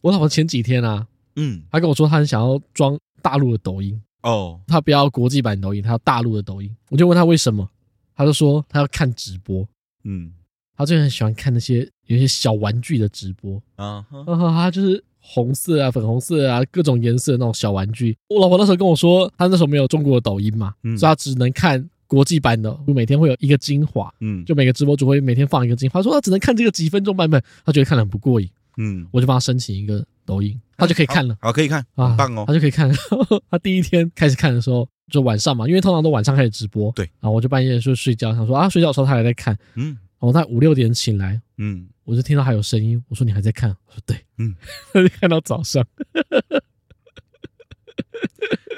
[0.00, 4.00] 我老婆前几天啊，嗯，她跟我说她很想要装大陆的抖音。
[4.22, 6.74] 哦，她不要国际版抖音，她要大陆的抖音。
[6.90, 7.68] 我就问她为什么，
[8.14, 9.66] 她就说她要看直播，
[10.04, 10.32] 嗯，
[10.76, 13.60] 她最近很喜欢看那些有些小玩具的直播。
[13.76, 18.16] 啊，她就是红色啊、粉红色啊各种颜色的那种小玩具。
[18.28, 21.88] 我老婆那时候跟我说，她那时候没有中国的抖音嘛，所以她只能看。
[22.10, 28.48] 国际版的，就每天会有一个精华，嗯，就每个直播主会每天放一个精华，说他只能看这个几分钟版本，他觉得看得很不过瘾，
[28.78, 32.90] 嗯，我就帮他申请一个抖音，他就可以看了，好，可以看，啊棒哦，他就可以看。
[33.50, 43.70] 他第一天开始看的时候，就晚上嘛，因为通常都晚上开始直播，对，然后我就半夜就睡觉，想说啊，睡觉的时候他还在看，嗯，然后他五六点醒来，嗯，我就听到还有声音，我说你还在看？
[43.70, 44.54] 我说对，嗯，
[44.92, 45.84] 他就看到早上。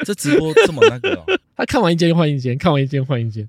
[0.03, 3.47] 这直播这么那个哦，他看完一间换一间，看完一间换一间，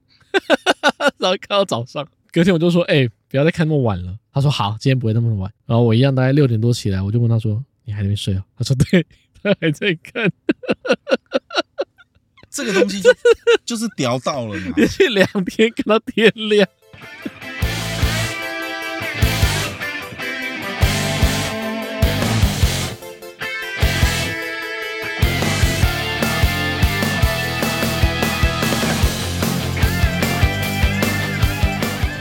[1.17, 4.17] 然后看到早上，隔天我就说，哎，不要再看那么晚了。
[4.33, 5.51] 他说好，今天不会那么晚。
[5.65, 8.45] 然后我一样大概六点多起来，我就问他说，你还没睡啊？
[8.57, 9.05] 他说对，
[9.43, 10.31] 他还在看。
[12.49, 13.09] 这个东西就
[13.65, 16.67] 就是屌到了嘛， 连续两天看到天亮。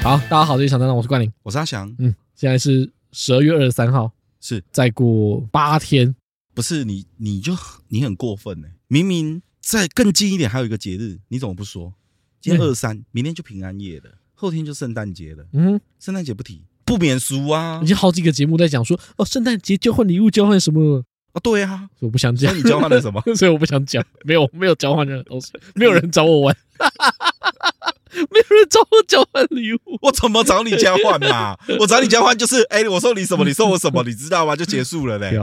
[0.02, 1.94] 好，大家好，这里是小灯笼，我是冠霖，我是阿翔。
[1.98, 6.16] 嗯，现在是十二月二十三号，是再过八天，
[6.54, 7.54] 不是你，你就
[7.88, 8.68] 你很过分呢。
[8.88, 11.92] 明明再更近一点，还有一个节日，你怎么不说？
[12.40, 15.44] 今天二三，嗯，明天就平安夜了，后天就圣诞节了。
[15.52, 17.80] 嗯，圣诞节不提，不免俗啊。
[17.82, 21.04] 已经好几个节目在讲说，哦，圣诞节交换礼物，交换什么？
[21.34, 22.56] 哦，对啊，我不想讲。
[22.56, 23.22] 你交换了什么？
[23.36, 24.02] 所以我不想讲。
[24.24, 26.56] 没有，没有交换任何东西，没有人找我玩。
[28.30, 31.56] 没有人找我交换礼物，我怎么找你交换嘛？
[31.80, 34.56] 我找你交换就是，哎，我送你什么，你送我什么， 你知道吗？
[34.56, 35.38] 就结束了嘞。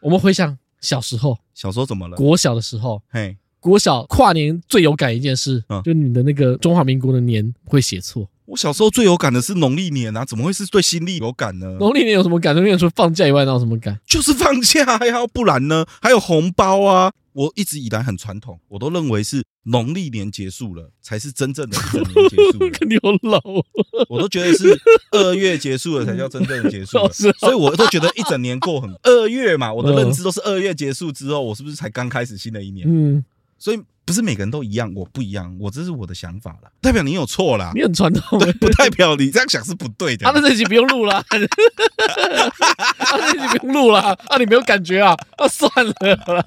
[0.00, 2.16] 我们回想小时候，小时候怎么了？
[2.16, 8.28] 国小的时候，嘿，国小跨年最有感一件事，就你的那个中华民国的年会写错。
[8.46, 11.66] 我小时候最有感的是农历年啊，怎么会是对新历有感呢？
[11.78, 12.54] 农历年有什么感？
[12.54, 13.98] 农历年除了放假以外，那有什么感？
[14.06, 15.84] 就是放假呀，不然呢？
[16.00, 17.12] 还有红包啊。
[17.38, 22.58] 我一直以来很传统，我都认为是农历年结束了才是真正的一整年结束。
[22.84, 23.40] 你好老，
[24.08, 24.76] 我都觉得是
[25.12, 26.98] 二月结束了才叫真正的结束，
[27.38, 32.84] 所以我都觉得一整年过很二月嘛，我的认知都是二月结束之后，我是不是才刚开始新的一年？
[32.90, 33.24] 嗯，
[33.56, 33.80] 所以。
[34.08, 40.26] 不是每个人都一样，我不一样，我这是我的想法啦，代表你有错啦，你很传统，对，不代表你这样想是不对的。
[40.26, 41.38] 啊，那这集不用录了，啊，这
[43.38, 45.14] 集不用录了，啊，你没有感觉啊？
[45.36, 46.42] 啊，算了啦，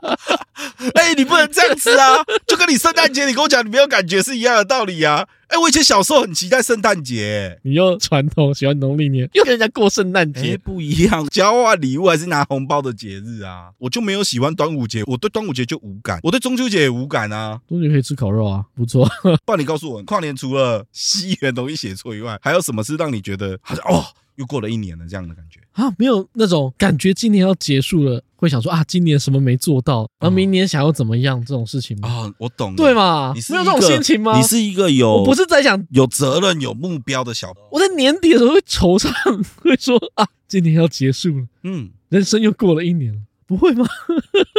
[0.96, 5.26] 哎，你不能这样子啊，就跟你圣诞节你跟我讲你没有感觉是一样的道理啊。
[5.48, 13.70] 哎，我以前小时候很期待圣诞节，你又传统喜欢农历年，又跟人家过圣诞节，不一样，交换礼物还是拿红包的节日啊？
[13.78, 17.58] 我就没有喜欢端午节，我对端午节就无感，我对中秋节也无感啊。
[17.66, 19.08] 中秋节可以吃烤肉啊，不错。
[19.46, 24.04] 不然你告诉我，跨年除了西元容易写错以外，还有什么是让你觉得好像哦？
[24.38, 32.08] 又过了一年了，这样的感觉啊，没有那种感觉，今年要结束了，会想说啊，今年什么没做到，然后明年想要怎么样这种事情吗？
[32.08, 33.32] 啊，我懂，对吗？
[33.34, 34.38] 你是没有这种心情吗？
[34.38, 43.84] 你是一个有，我不是在想有责任、有目标的小，我在年底的时候会惆怅，会说啊，今年要结束了，嗯，人生又过了一年了，不会吗？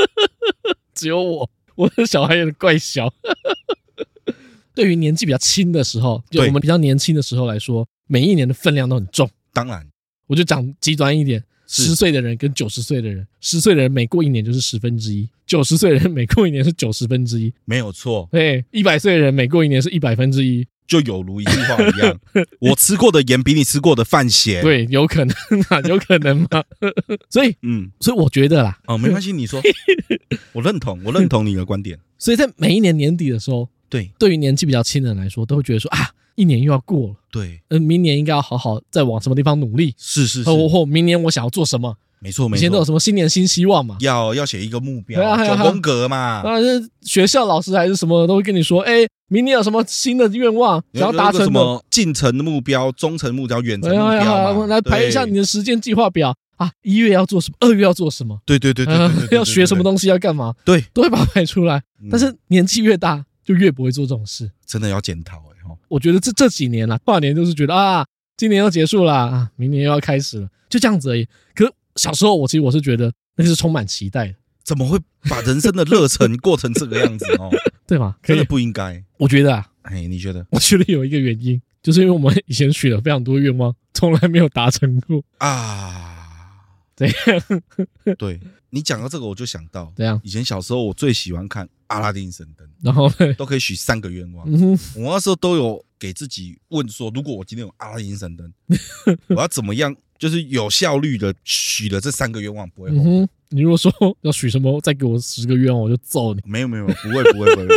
[0.94, 3.10] 只有我，我的小孩有点怪小。
[4.76, 9.30] 对于年纪比较轻的时候，就我们比较年轻的时候来说，每一年的分量都很重。
[9.54, 9.86] 当然，
[10.28, 18.28] 我就讲极端一点，十岁的人跟九十岁的人，十岁的人每过一年就是十分之一，九十岁的人每过一年是九十分之一，没有错。
[18.32, 22.20] 对，一百岁的人每过一年是一百分之一，就有如一句话一样，
[22.60, 24.62] 我吃过的盐比你吃过的饭咸。
[24.62, 25.36] 对，有可能
[25.70, 26.64] 啊，有可能吗。
[27.30, 29.62] 所以，嗯，所以我觉得啦，哦，没关系，你说，
[30.54, 32.00] 我认同，我认同你的观点。
[32.18, 36.10] 所以在每一年年底的时候，对，对于年纪比较轻的人来说，都会觉得说啊。
[36.40, 46.56] 一年又要过了，对，嗯，明年应该要好好再往什么地方努力，是是是，或或明年我想要做什么，没错没错，以前都有什么新年新希望嘛，要要写一个目标，九宫格嘛，啊，
[47.02, 50.82] 学校老师还是什么都会跟你说，哎，明年有什么新的愿望？
[50.94, 56.34] 想要达成什么近程的目标、中程目标、远程目标，来排一下你的时间计划表。
[56.56, 61.82] 啊，一月要做什么，二月要做什么，对对对对，要学什么东西要干嘛，对，都会把它排出来，
[62.12, 65.42] 但是年纪越大就越不会做这种事，真的要检讨。
[65.88, 68.06] 我觉得这这几年啦，跨年就是觉得啊，
[68.38, 71.28] 今年要结束啦啊，明年又要开始了，就这样子而已。
[71.56, 75.00] 可小时候我其实我是觉得那是充满期待的，怎么会
[75.30, 77.50] 把人生的热忱过成这个样子哦？
[77.88, 78.16] 对吗？
[78.22, 79.04] 真的不应该。
[79.18, 80.46] 我觉得啊，哎，你觉得？
[80.52, 86.16] 我觉得有一个原因，就是因为我们以前许了非常多愿望，从来没有达成过啊。
[86.96, 88.16] 怎样？
[88.18, 88.40] 对
[88.70, 90.20] 你讲到这个，我就想到怎样？
[90.24, 93.08] 以前小时候我最喜欢看阿拉丁神灯，然后
[93.38, 94.50] 都可以许三个愿望。
[94.96, 98.52] 我那时候都有给自己问说，如果我今天有阿拉丁神灯，
[99.30, 99.96] 我要怎么样？
[100.18, 103.28] 就是有效率的许了这三个愿望，不会后悔。
[103.52, 103.90] 你如果说
[104.20, 106.42] 要许什么，再给我十个愿望，我就揍你。
[106.44, 107.68] 没有没有，不会不会不会，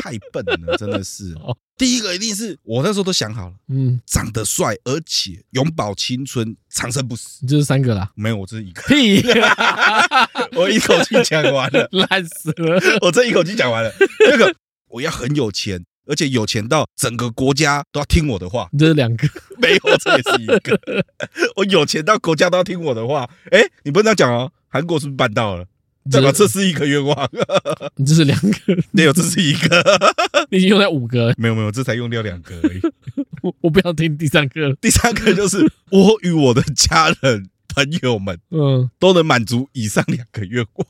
[0.00, 1.34] 太笨了，真的是。
[1.78, 7.38] 第一个一定是我那时候都想好了，嗯，长得帅，而且永葆青春，长生不死。
[7.42, 8.10] 你这是三个啦？
[8.16, 8.82] 没有，我这是一个。
[8.82, 9.22] 屁！
[10.58, 12.80] 我一口气讲完了， 烂死了。
[13.02, 13.92] 我这一口气讲完了。
[14.18, 14.52] 第二个，
[14.88, 18.68] 我要很有钱，而且有钱到整个国家都要听我的话。
[18.76, 19.28] 这是两个？
[19.58, 20.80] 没有，这也是一个。
[21.54, 23.30] 我有钱到国家都要听我的话。
[23.52, 24.50] 哎，你不能这样讲哦。
[24.66, 25.64] 韩国是不是办到了？
[26.10, 26.32] 对吧？
[26.32, 27.28] 这是一个愿望，
[27.96, 28.58] 你这是两个，
[28.92, 29.82] 没有，这是一个，
[30.50, 32.80] 你已经用掉五个，没有没有，这才用掉两个而已。
[33.42, 35.58] 我我不想听第三个，第三个就是
[35.90, 40.88] 我与我的家人朋友们，嗯，都能满足以上两个愿望。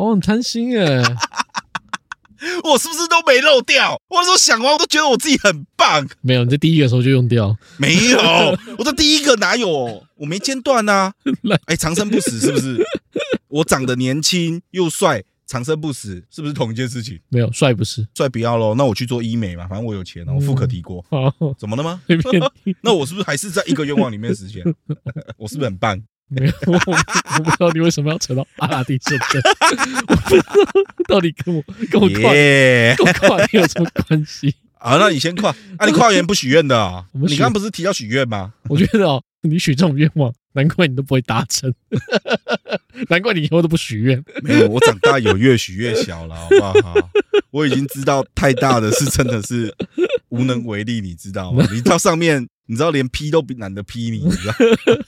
[0.00, 1.02] 哦，很贪心耶。
[2.62, 3.98] 我是不是都没漏掉？
[4.08, 6.06] 我那时候想完，我都觉得我自己很棒。
[6.20, 7.56] 没有，你在第一个时候就用掉。
[7.78, 8.18] 没有，
[8.78, 10.04] 我在第一个哪有？
[10.16, 11.12] 我没间断呐。
[11.66, 12.76] 哎，长生不死是不是？
[13.48, 17.18] 我长得年轻又帅，长生不死是不是同一件事情？
[17.28, 18.74] 没有，帅不是，帅不要喽。
[18.74, 21.04] 那我去做医美嘛，反正我有钱，我富可敌国。
[21.58, 22.00] 怎么了吗？
[22.82, 24.62] 那我是不是还是在一个愿望里面实现？
[25.38, 26.00] 我是不是很棒？
[26.28, 29.40] 没有，我我不知道你为什么要扯到阿拉丁神灯，
[30.08, 30.52] 我不知道
[31.06, 34.52] 到底跟我跟我跨跟我跨年有什么关系？
[34.78, 35.86] 啊，那你先跨啊！
[35.86, 37.06] 你跨年不许愿的啊？
[37.12, 38.52] 你刚刚不是提到许愿吗？
[38.68, 41.72] 我觉得哦，你许这种愿望，难怪你都不会达成，
[43.08, 44.20] 难怪你以后都不许愿。
[44.42, 46.94] 没有，我长大有越许越小了，好不好？
[47.52, 49.72] 我已经知道太大的是真的是
[50.30, 51.64] 无能为力，你知道吗？
[51.72, 52.48] 你到上面。
[52.68, 54.54] 你知道连批都懒得批你，你知道？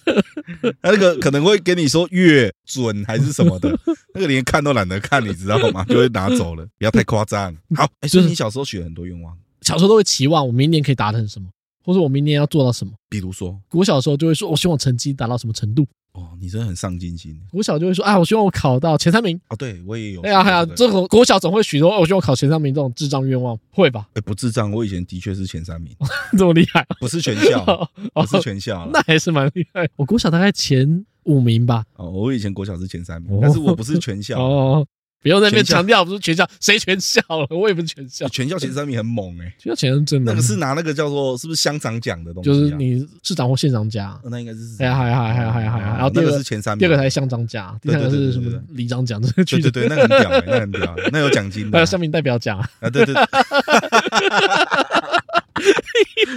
[0.81, 3.77] 他那个可能会跟你说越准还是什么的，
[4.15, 5.85] 那个连看都懒得看，你知道吗？
[5.91, 7.53] 就会拿走了，不要太夸张。
[7.75, 11.49] 好，哎，所以你小时候许了很多愿望，小时候都会期望我明年可以达成什么，
[11.89, 12.93] 或者我明年要做到什么。
[13.09, 15.87] 比如说，我小时候就会说，我希望成绩达到什么程度。
[16.13, 17.41] 哦，你真的很上进心。
[17.51, 19.41] 国小就会说，啊，我希望我考到前三名。
[19.49, 20.21] 哦，对我也有。
[20.21, 24.07] 哎呀，哎呀，这个国小总会许多，我希望考前三名这种智障愿望，会吧？
[24.13, 25.97] 哎，不智障，我以前的确是前三名，
[26.37, 26.87] 这么厉害？
[27.01, 27.65] 不是全校，
[28.13, 29.89] 不是全校，那还是蛮厉害。
[29.97, 31.87] 我国小大概前五名吧。
[31.97, 34.39] 哦，我以前国小是前三名，但是我不是全校。
[34.39, 34.87] 哦。
[35.21, 37.47] 不要在那边强调，不是全校，谁全校了？
[37.51, 38.29] 我也不是全校。
[38.29, 40.33] 全校前三名很猛哎，全校前三真的。
[40.33, 42.49] 那个是拿那个叫做是不是乡长奖的东西？
[42.49, 44.19] 就是你市长或县长奖。
[44.25, 44.61] 那应该是。
[44.79, 49.21] 哎呀，还还还还还然后第二个是前三名，第二个才是乡长奖，第三个是什么里长奖？
[49.21, 51.77] 对对对，那很屌，那很屌，那有奖金的。
[51.77, 52.89] 还有乡民代表奖啊！
[52.89, 53.15] 对对。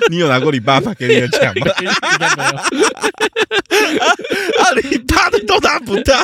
[0.10, 1.68] 你有拿过你爸爸给你的奖吗？
[1.80, 1.88] 应
[2.18, 2.56] 该没有。
[4.62, 6.24] 啊，你爸的都拿不到。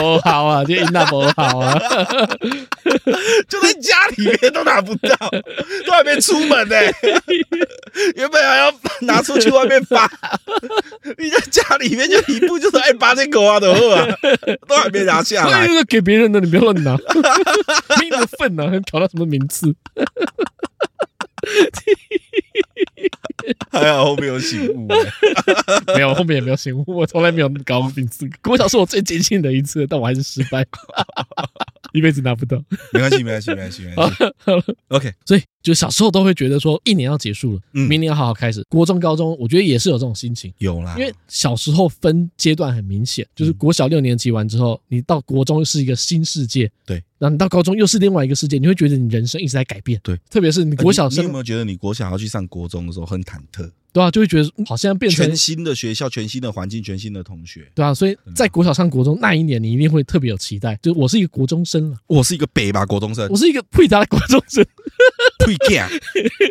[0.00, 1.78] 不好啊， 这应该不好啊，
[3.48, 5.16] 就在家里面都拿不到，
[5.86, 6.94] 都还没出门呢、欸，
[8.16, 8.72] 原本还要
[9.02, 10.10] 拿出去外面发，
[11.18, 14.06] 你在家里面就一步就是爱拔这狗啊的货啊，
[14.66, 16.96] 都还没拿下来，是给别人的，你不要乱拿，
[18.00, 19.74] 没那么份呐，还考到什么名次？
[23.70, 24.88] 还好后面有醒悟，
[25.94, 28.28] 没有后面也没有醒悟，我从来没有搞过名次。
[28.42, 30.66] 国小是我最坚信的一次，但我还是失败，
[31.92, 32.62] 一辈子拿不到。
[32.92, 34.16] 没关系，没关系，没关系，没关系。
[34.88, 38.64] OK，所以就小时候都会觉得说，一年要结束了，明年要好好开始。
[38.70, 40.94] 国中、高中，我觉得也是有这种心情，有啦。
[40.98, 47.02] 因为小时候分阶段很明显，就是国小六年级完之后，你到国中是一个新世界，对。
[47.18, 50.18] 然后你到高中又是另外一个世界，你会觉得你人生一直在改变，对。
[50.30, 53.70] 特别是你国小生，你有没有觉得你国小要去上国中的时候很忐忑？
[53.90, 57.66] 对啊，就会觉得好像变成全新的学校、全新的环境、全新的同学。
[57.74, 60.78] 对啊，所以在国小上国中那一年，你一定会特别有期待。
[60.82, 64.64] 就我是一个国中生了，我是一个北吧国中生，我是一个配搭的国中生，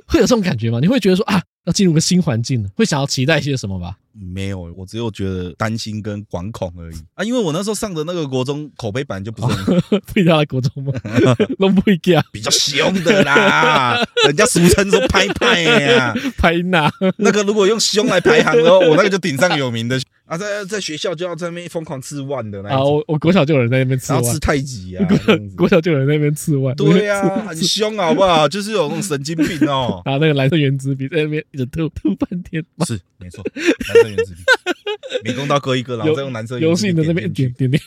[0.06, 0.80] 会有这种感觉吗？
[0.80, 3.98] 你会觉得说啊，要进入个新环境了，会想要期待一些什么吧？
[4.20, 7.24] 没有，我只有觉得担心跟惶恐而已啊！
[7.24, 10.92] 因为我那时候上的那个国中口碑本来就不是很好， 配搭的国中吗？
[11.60, 16.92] 都不会架，比较凶的啦， 人家俗称说拍拍呀，拍哪？
[17.18, 20.00] 那个如果用凶来排行的话，我那个就顶上有名的。
[20.26, 25.08] 啊，在在学校就要在那边疯狂吃万的那啊，我我国小就有人在那边吃然后，吃太极啊，
[25.56, 28.46] 国小就有人在那边吃万，对呀，很凶好不好？
[28.50, 30.02] 就是有那种神经病哦。
[30.04, 34.42] 拿那个蓝色原子笔在那边一直吐吐半天，是没错，蓝色原子笔。
[35.24, 37.82] 美工刀割一割，然后再用蓝色油性的那边点点点，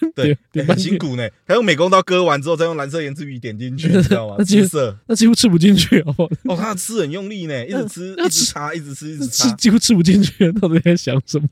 [0.52, 1.28] 对，很辛苦呢。
[1.46, 4.36] 他用美工刀割完之后，再用蓝色盐渍笔点进去， 你知道吗？
[4.38, 4.68] 那几乎
[5.06, 6.14] 那几乎吃不进去哦。
[6.44, 10.50] 哦，他吃很用力呢， 一直吃，一直擦，一直吃，一直吃，几乎吃不进去。
[10.52, 11.48] 到底在想什么？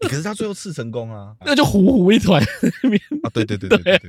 [0.00, 2.42] 可是他最后刺成功啊，那就糊糊一团
[3.22, 3.30] 啊！
[3.32, 4.00] 对对对对对。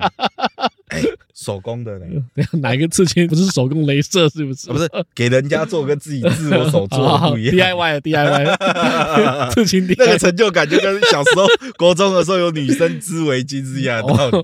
[1.34, 2.06] 手工的呢，
[2.62, 4.30] 哪一个刺青不是手工镭射？
[4.30, 4.68] 是不是？
[4.70, 7.76] 不是，给人家做跟自己自我手做 不一样。
[7.76, 11.48] DIY，DIY， 刺青，那个成就感就跟小时候
[11.78, 14.38] 国中的时候有女生织围巾是一样的道理。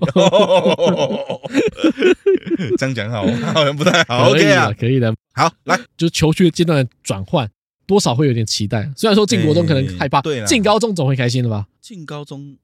[2.76, 4.30] 这样讲好，好像不太好。
[4.30, 5.14] OK 啊，可以的。
[5.32, 7.48] 好，来，就是求学阶段的转换，
[7.86, 8.90] 多少会有点期待。
[8.96, 11.66] 虽然说进国中可能害怕，对，进高中总会开心的吧？
[11.80, 12.56] 进高中。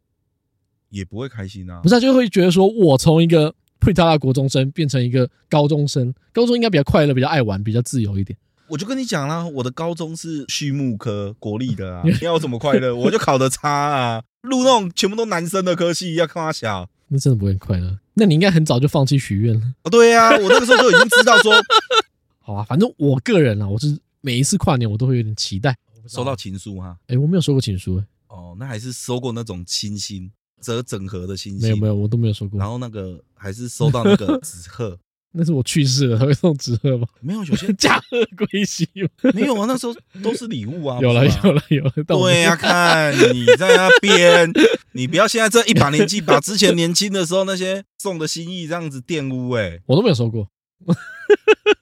[0.88, 3.52] 也不会开心啊，不是，就会觉得说，我从一个
[3.86, 8.36] pre-tala 国中生变成一个高中生，高中应该比较快乐，比较爱玩，比较自由一点。
[8.68, 12.92] 我就跟你讲啦，我的高中是畜牧科国立的啊， 你要怎么快乐？
[12.96, 18.00] 我就考得差啊，录那种全部都男生的科系，要看他小，那真的不会快乐。
[18.14, 19.74] 那你应该很早就放弃许愿了。
[19.84, 21.52] 哦，对呀、啊，我那个时候就已经知道说，
[22.42, 25.76] 好啊，反正我个人啊，我是每一次跨年我都会有点期待
[26.08, 26.96] 收到情书哈。
[27.02, 30.32] 哎、欸，我没有收过情书、欸，哦，那还是收过那种亲信。
[30.60, 32.58] 折整合的星星没有没有，我都没有收过。
[32.58, 34.98] 然后那个还是收到那个 纸鹤，
[35.32, 37.06] 那是我去世了，他会送纸鹤吗？
[37.20, 38.88] 没有，有些 驾鹤归西，
[39.34, 40.98] 没有啊，那时候都是礼物啊。
[41.00, 44.50] 有了有了有了，对呀、啊，看你在那边，
[44.92, 50.48] 你不要现在这一把年纪，把之前年轻的时候那些送的心意这样子玷污哎、欸，我都没有收过。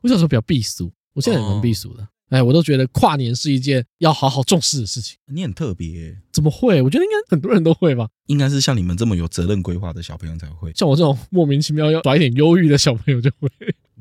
[0.02, 2.09] 我小时候比较避俗，我现在也蛮避俗的。
[2.31, 5.16] 哦哎，我都觉得跨年是一件要好好重视的事情。
[5.26, 6.83] 你很特别、欸，怎么会？
[6.83, 8.09] 我觉得应该很多人都会吧。
[8.26, 10.73] 应该是像你们这么有责任规划的小朋友才会。
[10.75, 13.49] 像我这种莫名其妙要耍一点忧郁的小朋友就会。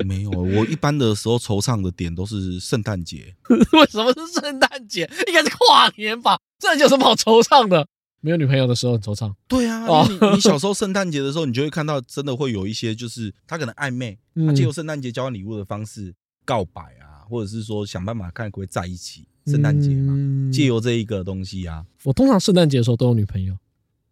[0.06, 3.36] 没有，我一般的时候惆怅的点都是圣诞节。
[3.50, 5.08] 为什么是圣诞节？
[5.28, 6.40] 应该是跨年吧？
[6.60, 7.86] 圣诞节有什么好惆怅的？
[8.22, 9.32] 没有女朋友的时候很惆怅。
[9.48, 16.16] 对啊，你你小时候圣诞节的时候，你就会看到真的会有一些，就是他可能暧昧，他借由圣诞节交换礼物的方式
[16.46, 17.03] 告白啊。
[17.34, 20.14] 或者是说想办法看可不可以在一起，圣诞节嘛，
[20.54, 21.84] 借由这一个东西啊。
[22.04, 23.58] 我通常圣诞节的时候都有女朋友，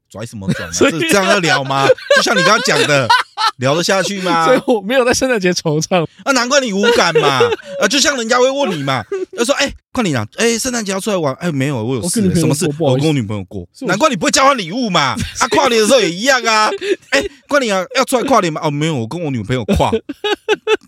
[0.09, 1.85] 拽什么拽 这样要聊吗？
[2.15, 3.07] 就像你刚刚讲的，
[3.57, 4.45] 聊得下去吗？
[4.47, 7.39] 所以我没有在圣诞节惆怅啊，难怪你无感嘛。
[7.81, 9.03] 啊，就像人家会问你嘛，
[9.37, 9.71] 他说哎。
[9.93, 10.25] 快点啊！
[10.37, 11.33] 哎，圣诞节要出来玩？
[11.33, 12.21] 哎，没有，我有事。
[12.33, 12.65] 什么事？
[12.79, 13.67] 我跟我女朋友过。
[13.81, 15.17] 难怪你不会交换礼物嘛！
[15.37, 16.69] 啊，跨年的时候也一样啊！
[17.09, 17.85] 哎，快点啊！
[17.97, 18.61] 要出来跨年吗？
[18.63, 19.91] 哦，没有，我跟我女朋友跨。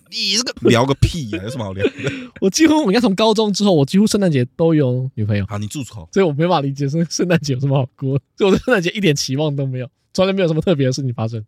[0.09, 1.39] 你这个聊个屁呀！
[1.43, 1.91] 有什么好聊的？
[2.39, 5.45] 我几乎，我应该从高中之后，我几乎圣诞节都有女朋友。
[5.49, 6.07] 好，你住口！
[6.13, 8.17] 所以我没法理解说圣诞节有什么好过。
[8.37, 11.43] 所以我对圣诞节一点期望都没有，从来没有什么特别的事情发生。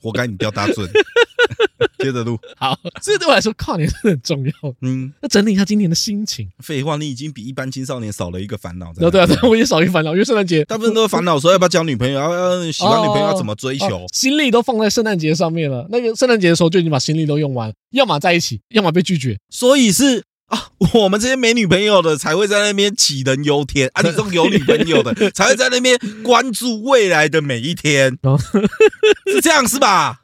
[0.00, 0.88] 活该你掉大尊。
[1.98, 4.52] 接着录，好，所以对我来说，跨年是很重要。
[4.82, 6.48] 嗯，那整理一下今年的心情。
[6.60, 8.92] 废话，你已经比一般青少年少了一个烦恼。
[8.94, 15.86] 对啊，对，我已经少一个烦恼，因为圣诞节大部分都是烦恼说要不要交女朋友，要要喜欢女朋友要怎么追求，心力都放在圣诞节上面了。
[15.90, 19.36] 那个圣诞节的时候就已经把心力都用完，要么在一起，要么被拒绝。
[19.50, 28.18] 所以是啊，我们这些没女朋友的才会在那边杞人忧天啊，你这种有女朋友的 才会在那边关注未来的每一天，
[29.30, 30.20] 是这样是吧？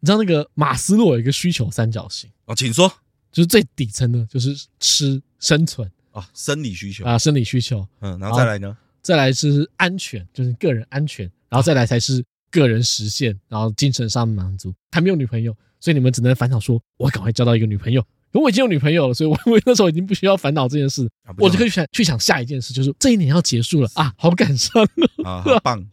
[0.00, 2.30] 你知道那个马斯洛有一个需求三角形。
[2.44, 2.88] 哦，请说，
[3.32, 5.90] 就是最底层的，就是吃生存。
[6.12, 7.04] 啊，生理需求。
[7.04, 14.72] 啊，生理需求，嗯，然后再来呢，再来是安全，就是个人安全，然后再来才是个人实现，然后精神上满足。
[14.92, 18.04] 还没有女朋友，所以你们只能烦恼说，我赶快交到一个女朋友。
[18.32, 21.08] 可我已经有女朋友了，所以我 我那时候已经不需要烦恼这件事，
[21.38, 24.82] 我就可以想去想下一件事，就是这一年要结束了啊，好感伤
[25.24, 25.84] 啊，好棒。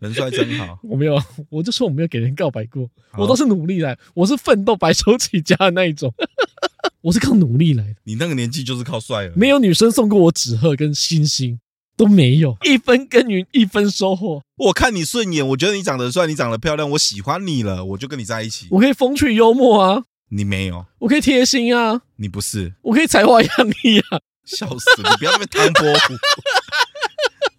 [0.00, 6.12] 人帅真好， 我没有，我就说我没有给人告白过，我都是努力来，我是奋斗白手起家的那一种，
[7.00, 7.94] 我是靠努力来的。
[8.04, 11.58] 你那个年纪就是靠帅了，没有女生送过我纸鹤跟星星，
[11.96, 14.42] 都没有，一分耕耘一分收获。
[14.56, 18.66] 我看你顺眼，我觉得你长得帅，你长得漂亮，我喜欢你了，我就跟你在一起。
[18.70, 23.50] 我可以风趣幽默啊，你没有，我可以贴心啊，你不是，我可以才华洋
[23.82, 26.14] 溢啊，笑死你，不要那么唐伯虎。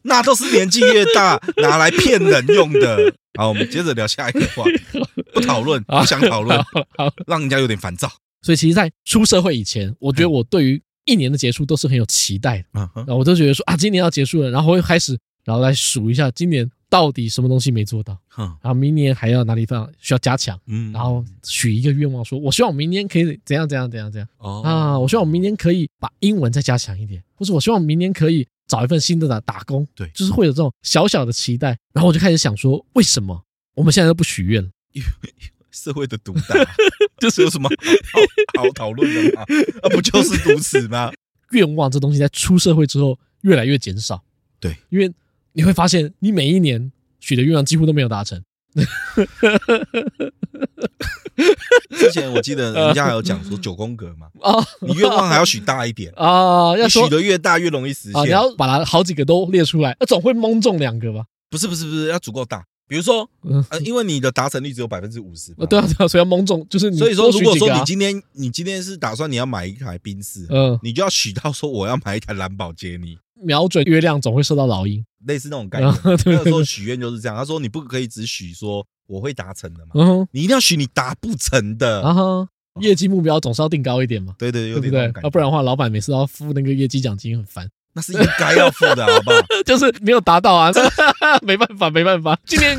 [0.04, 3.13] 那都是年纪越大拿来骗人用的。
[3.38, 4.82] 好，我们接着聊下一个话题，
[5.34, 6.58] 不讨论， 不想讨论，
[6.98, 8.12] 好，让人家有点烦躁。
[8.42, 12.66] 所以，其实，在出社会以前，我觉得我对于一年的结束都是很有期待的。
[12.74, 19.90] 嗯，然后我都觉得说啊，今年要结束了，然后会开始，然后来数一下今年到底什么东西没做到，嗯，然后明年还要哪里放？
[19.98, 24.28] 需要加强，嗯，然后许一个愿望，说我希望我明年可以怎样怎样怎样怎样。
[24.38, 24.62] 哦。
[24.64, 28.46] 啊，我希望我明年可以把英文再加强一点，或者我希望我明年可以。
[28.68, 33.44] 找一份新的打打工，对，就是会有这种小小的期待，然后我就开始想说，为什么？
[33.74, 34.70] 我们现在都不许愿了？
[34.94, 35.34] 因为
[35.72, 36.56] 社会的毒打，
[37.20, 37.70] 就是有什么
[38.56, 39.42] 好好讨论的吗？
[39.84, 41.12] 啊，不就是如此吗？
[41.52, 44.24] 愿望这东西在出社会之后越来越减少，
[44.62, 45.12] 对，因为
[45.53, 48.41] 你会发现，你每一年许的愿望几乎都没有达成。
[51.98, 58.24] 之前我记得人家还有讲说 九宫格嘛，啊，你愿望还要许大一点啊，要许的越大越容易实现。
[58.24, 61.25] 你要把它好几个都列出来，那总会蒙中两个吧？
[61.50, 62.63] 不是不是不是，要足够大。
[62.88, 63.29] 比如说，
[63.70, 75.94] 呃，因为你的达成率只有百分之五十，对啊，对啊，所以要蒙中，就是所以说，如果说你今天你今天是打算你要买一台宾士，嗯，你就要许到说我要买一台蓝宝坚尼，瞄准月亮总会射到老鹰，类似那种概念。
[76.26, 82.48] 那个时候许愿就是这样，他说你不可以只许说我会达成的嘛，你一定要许你达不成的，然后
[82.80, 85.08] 业绩目标总是要定高一点嘛，对对，对不对？
[85.08, 87.68] 啊，不然的话，老板每次都要付那个业绩奖金，很烦。
[87.94, 89.38] 那是应该要付的，好不好？
[89.66, 90.72] 就是没有达到啊，
[91.44, 92.78] 没办法，没办法，今天。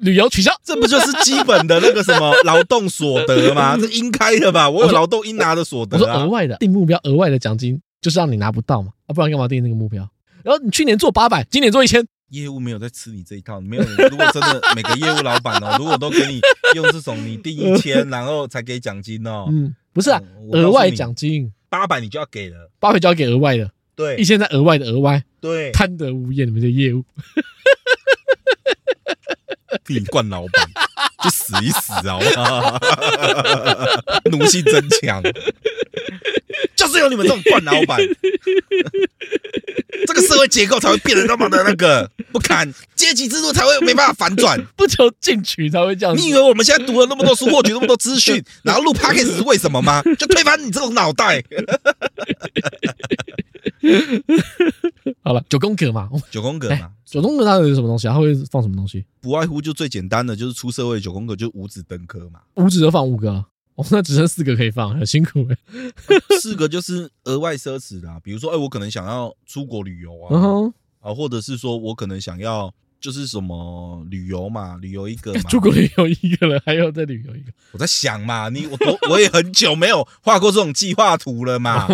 [0.00, 3.78] 旅游取消，这不就是基本的那个什么劳动所得吗？
[3.80, 4.68] 这应该的吧？
[4.68, 6.00] 我有劳动应拿的所得啊。
[6.00, 8.90] 我说额外的定目标，额外的奖金就是让你拿不到嘛？
[9.06, 10.08] 啊，不然干嘛定那个目标？
[10.42, 13.60] 然后你去年做八百，今年做一千，业务没有在吃你这一套。
[13.60, 16.40] 没有，如果真的 每个业务老板哦，如果都给你
[16.74, 19.46] 用这种你定一千，然后才给奖金哦。
[19.50, 20.20] 嗯，不是啊，
[20.52, 27.04] 额外奖金八百你就要给了，八百就要给额外的，对，一千在额外的额外，对，贪得无厌你们这业务。
[29.84, 30.68] 替你惯老板，
[31.22, 32.78] 就死一死好不好？
[34.30, 35.22] 奴性真强，
[36.74, 38.00] 就是有你们这种惯老板，
[40.06, 46.16] 这个社会结构才会变得那么的那个 不堪，阶级制度才会没办法反转， 不求进取才会这样。
[46.16, 50.02] 你以为我们现在读了那么多书，获取那么多资讯，然后录 Podcast 是为什么吗？
[50.18, 51.42] 就推翻你这种脑袋。
[55.22, 58.06] 好了，九宫格嘛，九宫格嘛，九宫格它有什么东西？
[58.08, 59.04] 它会放什么东西？
[59.20, 63.30] 不外乎就最简单的，就是出社会九宫格就五子登科嘛，五子就放五个，
[63.74, 65.56] 哦，那只剩四个可以放，很辛苦哎。
[66.40, 72.72] 四个就是额外奢侈的，比如说，哎，我可能想要出国旅游啊，啊，或者是说我可能想要。
[72.98, 77.52] 就是什么旅游嘛，旅游一个嘛， 出国旅游一个了，还要再旅游一个。
[77.72, 81.86] 我在想嘛，你我我我也很久没有画过这种计划图了嘛。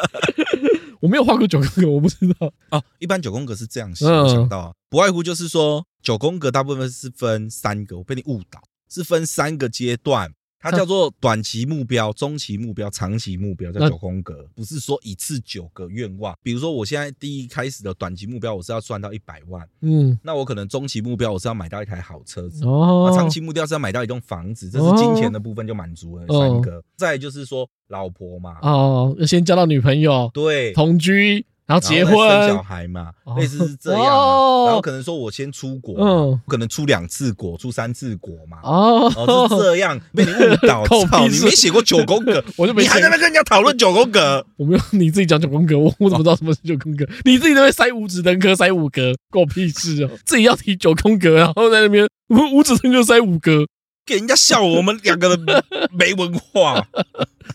[0.98, 2.82] 我没有画过九宫格，我不知道哦。
[2.98, 10.32] 一般九宫格是这样想，想到不外乎就是说九宫格大部分是分三个，我被你误导，是分三个阶段。
[10.70, 16.36] 它叫做短期目标、中期目标、长期目标，叫九宫格，不是说一次九个愿望。
[16.42, 26.82] 比如说，我现在第一开始的短期目标，我是要赚到一百万，嗯，那我可能中期目标我是要买到一台好车子，哦，那长期目标是要买到一栋房子，这是金钱的部分就满足了三个。
[26.96, 31.46] 再就是说，老婆嘛，哦，要先交到女朋友，对，同居。
[31.66, 34.02] 然后结婚生小孩嘛，类似是这样。
[34.02, 38.58] 然后可能说我先出国，嗯，可能出两次国，出三次国嘛。
[38.62, 39.10] 哦，
[39.48, 40.86] 是这样被你误导。
[41.06, 42.82] 操，你没写过九宫格， 我就没。
[42.82, 44.46] 你还在那跟人家讨论九宫格？
[44.56, 47.04] 我没有，你自己讲九宫格，我我怎么知道什么是九宫格？
[47.24, 50.10] 你自己都会塞五指登科，塞五格，关我屁事哦！
[50.24, 53.66] 自己要提九宫格，然后在那边五指登科塞五格。
[54.06, 55.44] 给人家笑我们两个人
[55.90, 56.86] 没文化，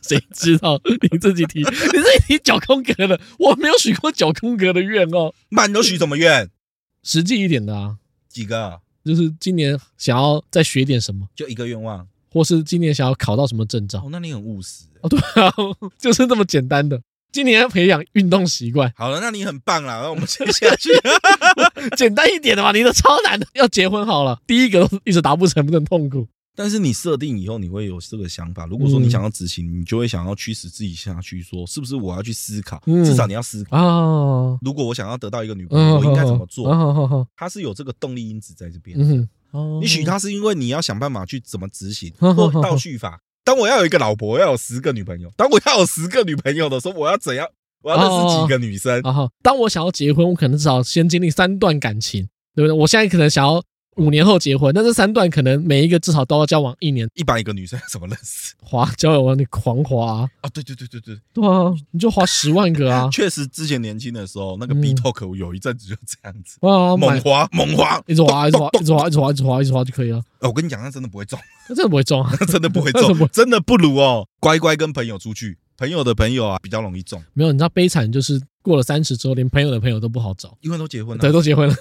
[0.01, 0.80] 谁知道
[1.12, 5.34] 你自己提，你自己提九宫格的，我没有许过九宫格的愿哦。
[5.49, 6.49] 那你都许什么愿？
[7.04, 7.97] 实际一点的啊，
[8.30, 8.80] 几个？
[9.04, 13.99] 就是今年想要再学点什么，就一个愿望，或是今年想要考到什么证照？
[13.99, 15.10] 哦，那你很务实哦。
[15.10, 15.51] 对啊，
[15.97, 17.01] 就是这么简单的。
[17.32, 18.93] 今年要培养运动习惯。
[18.95, 20.89] 好了，那你很棒了，那我们接下去。
[21.97, 23.47] 简单一点的嘛，你的超难的。
[23.54, 26.27] 要结婚好了，第一个都一直达不成，不能痛苦。
[26.54, 28.66] 但是你设定以后，你会有这个想法。
[28.66, 32.78] 如果说你想要执行，你就会想要驱使自己下去，说是不是我要去思考？
[32.86, 34.60] 至少你要思考。
[34.62, 37.26] 如果我想要得到一个女朋友，我应该怎么做？
[37.38, 38.98] 他是有这个动力因子在这边。
[39.82, 43.22] 你许他是因为你要想办法去怎么执行，或倒叙法。
[43.46, 45.32] 当我要有一个老婆，我要有十个女朋友。
[45.38, 47.48] 当我要有十个女朋友的时候，我要怎样？
[47.82, 49.02] 我要认识几个女生？
[49.42, 52.78] 当我想要结婚，我可能至少先经历三段感情，对不对？
[52.78, 53.64] 我现在可能想要。
[53.97, 57.08] 五年后结婚，那这三段可能每一个至少都要交往一年。
[57.13, 58.54] 一般一个女生怎么认识？
[58.62, 60.49] 滑交友网你狂滑啊！
[60.54, 63.10] 对对对对对，对啊，你就滑十万个啊！
[63.12, 70.21] 确实，之前年轻的时候，那个 B Talk 有一阵子就这样子啊，猛滑猛滑，一直滑一直滑一直滑一直滑一直滑一直滑就可以了。
[70.39, 71.38] 我跟你讲，那真的不会中，
[71.69, 77.21] 那真的不会中，那真的不会中，真的不如哦，乖乖跟朋友出去，朋友的朋友啊比较容易中。
[77.34, 81.75] 没有，你知道悲惨就是过了三十之后，连朋友的朋友都不好找，因为都结婚了，对，都结婚了。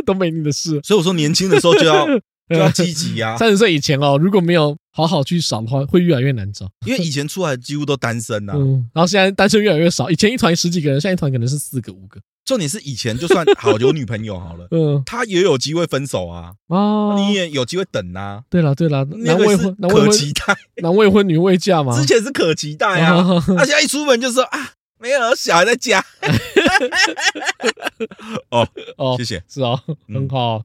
[0.06, 2.06] 都没你的事，所以我说年轻的时候就要
[2.48, 3.36] 就要积极呀。
[3.38, 6.68] 三十岁以前哦，如果没有好好去找的话，会越来越难找。
[6.86, 8.54] 因为以前出来几乎都单身呐，
[8.94, 10.10] 然后现在单身越来越少。
[10.10, 12.20] 以前一团十几个人，现在一团可能是四个五个。
[12.44, 18.42] 重点是以前就算好有女朋友好了，嗯，他也有机会分手啊，啊，你也有机会等啊。
[18.48, 21.94] 对了对了，男未婚可期待，男未婚女未嫁嘛。
[21.94, 24.70] 之前是可期待啊，他现在一出门就说啊。
[25.00, 26.04] 没有小孩在家。
[28.50, 30.64] 哦哦，谢谢，是哦，很好。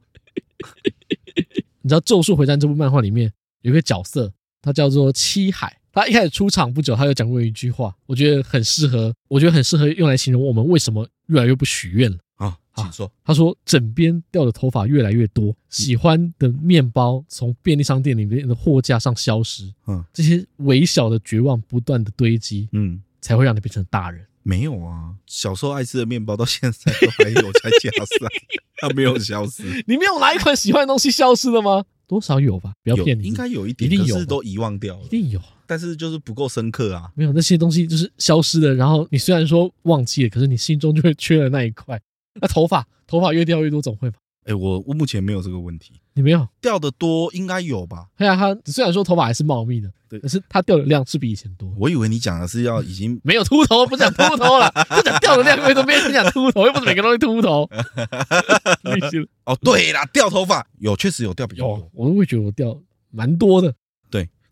[1.82, 5.78] 你知道《咒术回战》这部漫画里面有一个角色，他叫做七海。
[5.92, 12.58] 他一开始出场不久，他就讲过一句话，我觉得很适合，我觉得很适合用来形容我们为什么越来越不许愿了啊。
[12.74, 13.08] 请说。
[13.24, 19.72] 他说：“枕边掉的头发越来越多，喜欢的面包从便利商店里面的货架上消失。
[19.86, 24.26] 嗯，这些微小的绝望不断的堆积，嗯，才会让你变成大人。
[24.42, 28.28] 没有啊，小时候爱吃的面包到现在都还有在加上，
[28.76, 29.62] 它没有消失。
[29.88, 31.86] 你没有哪一款喜欢的东西消失了吗？
[32.06, 41.98] 多少有吧，不要骗你，应该有一点，一定有，都遗忘掉了，一定有。”但是就是不够深刻啊，没有那些东西就是消失了，然后你虽然说忘记了，可是你心中就会缺了那一块。
[42.38, 44.18] 那头发，头发越掉越多，总会吧？
[44.44, 48.06] 哎，我我目前没有这个问题，你没有掉的多，应该有吧？
[48.16, 51.72] 对啊，他虽然说头发还是茂密的，对，可是他掉的量是比以前多。
[51.78, 57.68] 我以为你讲的是要已经没有秃头，不讲秃头了，不讲掉的量，因为都没人讲秃头，又不是每个东西秃头。
[59.44, 62.78] 哦，对啦，掉头发有，确实有掉比较多，我都会觉得我掉
[63.10, 63.74] 蛮多的。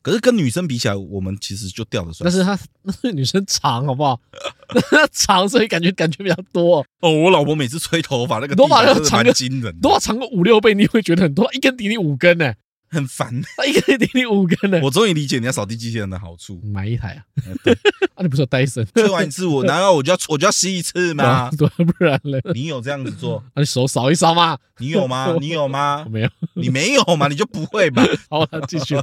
[0.03, 2.29] 可是跟女生比起来，我们其实就掉的算。
[2.29, 4.21] 但是她 那是女生长，好不好？
[4.91, 6.85] 她长，所以感觉感觉比较多。
[7.01, 12.53] 哦，我老婆每次吹头发，那个头发要长个惊人，头发长个五六倍，你会觉得很多，一根抵你五根呢。
[12.93, 14.79] 很烦， 他一个人顶你五根呢。
[14.83, 16.61] 我终于理解你要扫地机器人的好处。
[16.63, 17.25] 买一台啊？
[18.15, 18.87] 啊，你不是有戴森？
[18.95, 21.51] 吹完一次我，难道我就要我就要吸一次吗？
[21.57, 22.41] 对，不然嘞？
[22.53, 23.43] 你有这样子做？
[23.55, 24.59] 那你手扫一扫吗？
[24.79, 25.35] 你有吗？
[25.41, 26.07] 你有吗？
[26.11, 27.29] 没有，你没有吗？
[27.29, 28.05] 你就不会吧？
[28.29, 28.95] 好，继续。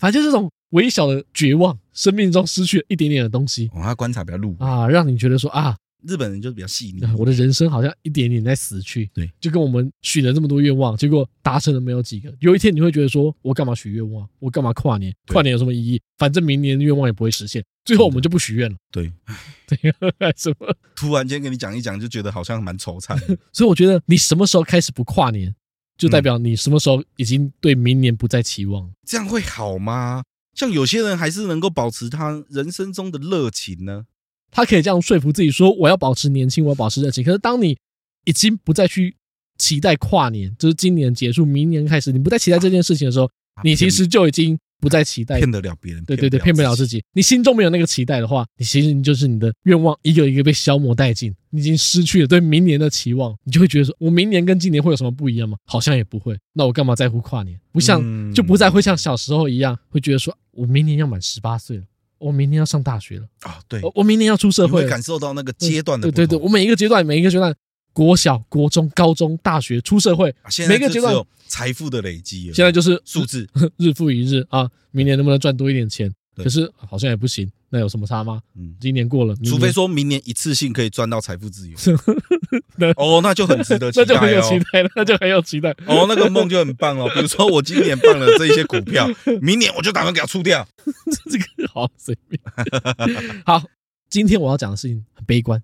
[0.00, 3.70] 反正就是这种微小的绝望，生命中失去了一点点的东西。
[3.74, 5.76] 哦，他观察比较入啊，让你觉得说啊。
[6.06, 12.34] 日本人就是比较细腻，我的人生好像一点点在死去，对，就跟我们许了这么多愿望，结果达成了没有几个。
[12.40, 14.28] 有一天你会觉得说，我干嘛许愿望？
[14.38, 15.14] 我干嘛跨年？
[15.26, 16.00] 跨年有什么意义？
[16.16, 18.76] 反正明年的愿望也不会实现，最后我们就不许愿了。
[18.90, 19.12] 对，
[19.66, 19.78] 对，
[20.36, 20.76] 什么？
[20.96, 23.18] 突然间跟你讲一讲，就觉得好像蛮惆怅。
[23.52, 25.54] 所以我觉得你什么时候开始不跨年，
[25.98, 27.74] 就代表你什么时候已经对。
[27.82, 28.92] 明年不再期望。
[29.04, 30.22] 这样会好吗？
[30.54, 34.04] 像有些人还是能够保持他人生中的热情呢？
[34.52, 37.76] 他可以这样说服自己说：“我要保持年轻，我要保持热情。”可是当你
[38.24, 39.16] 已经不再去
[39.58, 43.28] 期待跨年，就是今年结束，明年开始，你不再期待这件事情的时候，
[43.64, 47.02] 你其实就已经不再期待，骗得了别人，对对对，骗不了自己。
[47.14, 55.56] 你心中没有那个期待的话，你其实你就是你的愿望一个一个被消磨殆尽，你已经失去了对明年的期望，你就会觉得说：“我明年跟今年会有什么不一样吗？
[55.64, 56.36] 好像也不会。
[56.52, 57.58] 那我干嘛在乎跨年？
[57.72, 58.02] 不像
[58.34, 61.84] 就不再会像小时候一样，会觉得说我明年要满十八岁了。”
[62.22, 63.58] 我明年要上大学了啊！
[63.68, 66.10] 对，我明年要出社会，会感受到那个阶段的。
[66.10, 67.52] 对对对，我每一个阶段，每一个阶段，
[67.92, 70.34] 国小、国中、高中、大学、出社会，
[70.68, 71.14] 每个阶段
[71.48, 74.70] 财富的累积，现在就是数字，日复一日啊！
[74.92, 76.10] 明年能不能赚多一点钱？
[76.36, 78.38] 可是好像也不行，那有什么差吗？
[78.54, 81.76] 嗯，今年过了，除非说明年一次性可以赚到财富自由，
[82.96, 85.70] 哦，那就很值得期待，那就很有期待， 那就很有期待。
[85.86, 87.10] 哦，那个梦就很棒哦。
[87.14, 89.08] 比如说我今年办了这一些股票，
[89.40, 90.68] 明年我就打算给它出掉。
[91.30, 92.38] 这个好随便。
[93.46, 93.62] 好，
[94.12, 95.58] 今天我要讲的事情很悲观。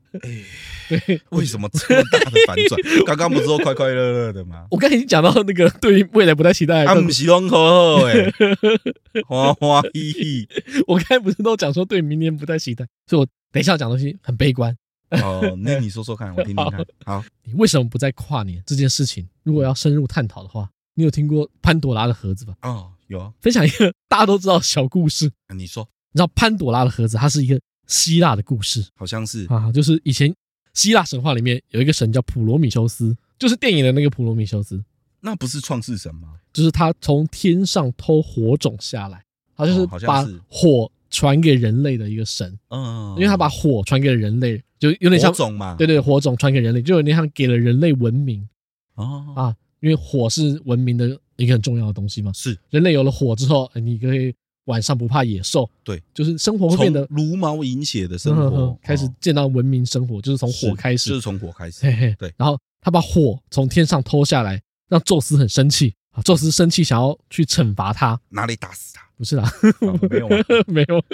[0.89, 2.81] 对，为什么这么大的反转？
[3.05, 4.67] 刚刚不是说快快乐乐的吗？
[4.71, 6.87] 我刚才已经讲到那个对于未来不太期待。
[6.87, 8.33] 他们 喜欢喝哎，
[9.29, 10.49] 花花嘻嘻。
[10.87, 14.75] 我刚才不是都讲说对明年不太期待，所以我等一下讲东西很悲观。
[15.11, 16.83] 哦，那你说说看，我听听看。
[17.05, 19.29] 好，你为什么不在跨年这件事情？
[19.43, 22.55] 如果要深入探讨的话，你有听过潘朵拉的盒子吧？
[22.63, 23.31] 哦，有啊。
[23.43, 25.31] 分享一个大家都知道小故事。
[25.55, 30.33] 你说，你知道潘朵拉的盒子，它是一个希腊的故事，好像是啊，就是以前
[30.75, 34.85] 希腊神话里面有一个神叫普罗米修斯，就是电影的那个普罗米修斯。
[35.21, 36.35] 那不是创世神吗？
[36.53, 39.25] 就是他从天上偷火种下来，
[39.57, 42.57] 他就是把火传给人类的一个神。
[42.69, 45.75] 嗯，因为他把火传给了人类，就有点像火种嘛。
[45.75, 48.49] 对对，火种传给人类，就有点像给了人类文明。
[48.95, 52.33] 哦啊，因为火是文明的一个很重要的东西嘛。
[52.33, 54.33] 是，人类有了火之后，你可以
[54.69, 55.69] 晚上不怕野兽。
[55.85, 61.85] 对，就是生活会变得茹毛饮血的生活，开始见到文明生活，就是从火开始，就是从火开始。
[61.85, 62.33] 嘿嘿，对。
[62.39, 64.63] 然后他把火从天上偷下来。
[64.91, 66.23] 让宙斯很生气啊！
[66.23, 69.03] 宙斯生气，想要去惩罚他，哪里打死他？
[69.19, 69.47] 不是啦，
[70.09, 70.29] 没有，
[70.67, 71.05] 没有。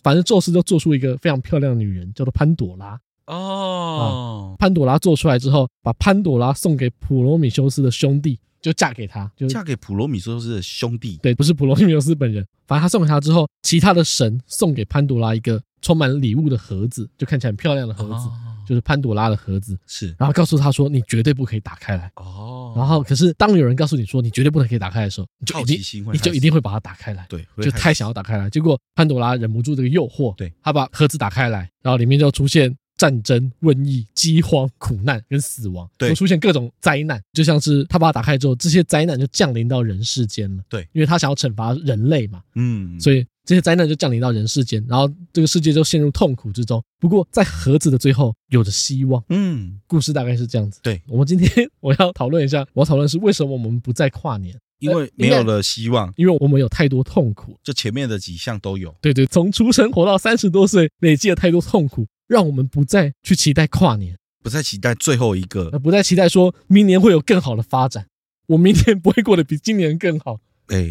[0.00, 2.96] 反正宙斯就做出一个非常漂亮的女人，叫做潘朵拉。
[3.26, 11.18] 哦，潘朵拉做出来之后，把潘朵拉送给普罗米修斯的兄弟，就嫁给他，就嫁给普罗米修斯的兄弟。
[11.22, 12.42] 对，不是普罗米修斯本人。
[12.66, 18.26] 反正他送给他之后，其他的神送给潘朵拉一个充满礼物的盒子，就看起来很漂亮的盒子。
[18.66, 22.72] 就是潘朵拉的盒子，是，然后告诉他说你绝对不可以打开来哦。
[22.74, 28.48] 然后可是当有人告诉你说你绝对不能可以打开的时候，你就一定你就一定会把它打开来，对，就太想要打开来。
[28.48, 32.74] 结果潘朵拉忍不住这个诱惑，对，他把盒子打开来，然后里面就出现。
[32.96, 40.62] 战争、瘟疫、饥荒、苦难跟死亡，对，会出现各种灾难，就像是他把它打开之后，这些灾难就降临到人世间了。
[40.68, 46.82] 对，因为他想要惩罚人类嘛，嗯，所以这些灾难就降临到人世间，然后这个世界就陷入痛苦之中。
[47.00, 50.80] 不过在盒子的最后有着希望，嗯，故事大概是这样子。
[50.82, 54.56] 对，我们今天我要讨论一下，我要讨论是为什么我们不再跨年？
[54.80, 58.94] 因为没有了希望，因为我们有太多痛苦，就前面的几项都有。
[59.00, 62.06] 对对，从出生活到三十多岁，累积了太多痛苦。
[62.34, 68.06] 让我们不再去期待跨年，不再期待最后一个，不再期待说明年会有更好的发展。
[68.48, 70.40] 我明年不会过得比今年更好。
[70.66, 70.84] 哎，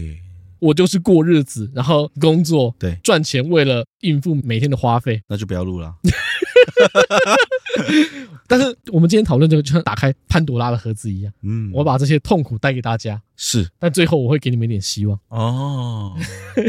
[0.60, 5.22] 我就是过日子，然后工作，对，赚钱，为了应付每天的花费。
[5.28, 5.94] 那就不要录了。
[8.48, 11.34] 但是我们今天讨论这个，就像打开潘多拉的盒子一样。
[11.42, 15.20] 嗯，我把这些痛苦带给大家，是，但最后我会给你们一点希望。
[15.30, 16.16] 哦，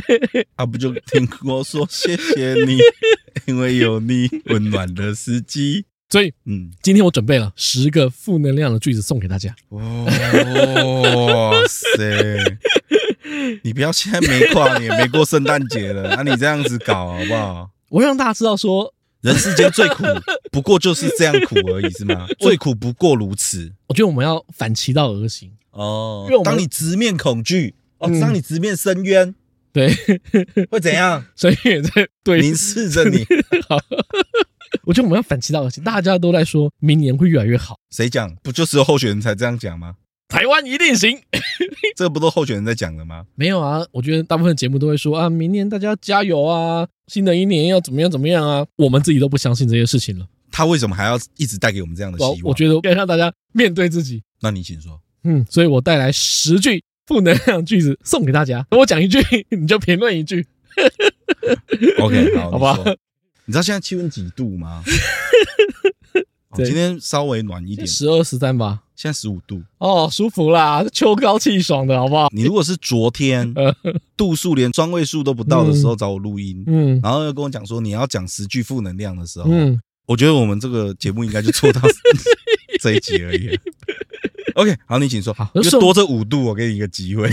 [0.57, 2.79] 啊，不就听我说谢谢你。
[3.47, 9.55] 因为有你温暖的司机，所以嗯，今天我准备了十个负能量的句子送给大家。
[9.71, 9.83] 哇
[11.69, 12.39] 塞！
[13.63, 17.71] 你不要现在没跨年，没过圣诞节了，那你这样子搞好不好？
[17.89, 18.94] 我让大家知道说，
[19.25, 20.05] 人世间最苦
[20.53, 22.27] 不过就是这样苦而已，是吗？
[22.39, 23.73] 最苦不过如此。
[23.87, 26.29] 我觉得我们要反其道而行哦。
[26.45, 29.35] 当你直面恐惧，哦，当你直面深渊。
[29.73, 29.93] 对，
[30.71, 31.25] 会怎样？
[31.35, 33.25] 所以也在对凝视着你。
[33.67, 33.77] 好，
[34.85, 35.83] 我觉得我们要反其道而行。
[35.83, 38.37] 大家都在说明年会越来越好，谁讲？
[38.43, 39.97] 不就是候选人才这样讲吗？
[40.35, 41.17] 台湾一定行，
[41.95, 43.25] 这不都候选人在讲的吗？
[43.37, 48.67] 没有啊，我觉得大部分节目都会说啊，明年大家加油啊，新的一年要怎么样怎么样啊。
[48.77, 52.35] 我们自己都不相信这些事情了，他为什么还要一直带给我们这样的希望？
[52.43, 54.25] 我觉得该让大家面对自己。
[54.41, 55.01] 那你请说。
[55.23, 56.83] 嗯，所以我带来十句。
[57.07, 59.19] 负能量句子送给大家，我讲一句，
[59.51, 60.47] 你就评论一句。
[61.99, 62.79] OK，好， 好吧。
[63.45, 64.83] 你知道现在气温几度吗？
[66.57, 68.81] 今天稍微暖一点，十二十三吧。
[68.95, 72.29] 现在十五度，哦，舒服啦，秋高气爽的好不好？
[72.33, 73.53] 你如果是昨天
[74.17, 81.81] 度数连双位数都不到的时候找我录音，嗯，然后又跟我讲说你要讲十句负能量的时候，嗯，我觉得我们这个节目应该就做到
[82.81, 83.59] 这一集而已。
[84.55, 85.35] OK，好，你请说。
[85.35, 87.29] 好，就多这五度，我给你一个机会。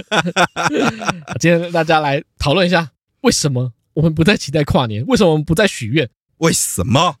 [1.40, 2.90] 今天大家来讨论一下，
[3.22, 5.02] 为什么我们不再期待跨年？
[5.06, 6.06] 为什么我们不再许愿？
[6.36, 7.16] 为什么？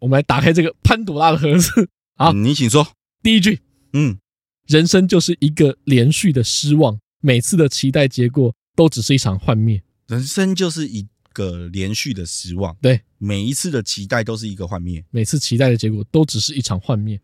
[0.00, 1.88] 我们来打开这个潘朵拉的盒子。
[2.16, 2.86] 好，你请说。
[3.22, 3.60] 第一句，
[3.92, 4.18] 嗯，
[4.66, 9.82] 人生就是一个连续的失望，每次的期待结果都只是一场幻灭。
[10.08, 17.20] 人生就是一个连续的失望，对，每一次的期待都是一个幻灭，每次期待的结果都只是一场幻灭。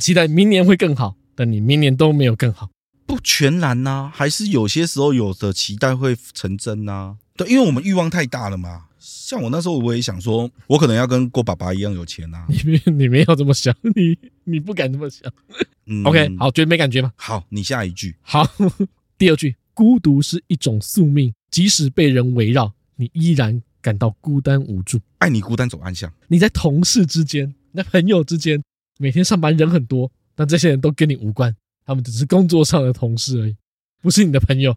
[0.00, 2.70] 期待明年会更好，但你明年都没有更好，
[3.06, 7.16] 不全然呐、啊，还是有些时候有的期待会成真呐、啊。
[7.36, 8.86] 对，因为我们欲望太大了嘛。
[8.98, 12.46] 像我那时候，我也想说，我可能要跟郭爸爸一样有钱呐、啊。
[12.50, 15.32] 你没你没有这么想，你你不敢这么想。
[15.86, 17.12] 嗯，OK，好，觉得没感觉吗？
[17.16, 18.16] 好，你下一句。
[18.22, 18.46] 好，
[19.18, 25.00] 第二句，孤独是一种宿命，即使被人围绕，你依然感到孤单无助。
[25.18, 26.12] 爱你孤单走暗巷。
[26.28, 28.62] 你在同事之间，那朋友之间。
[28.98, 31.54] 每天上班人很多，但这些人都跟你无关，
[31.84, 33.54] 他们只是工作上的同事而已，
[34.00, 34.74] 不是你的朋友。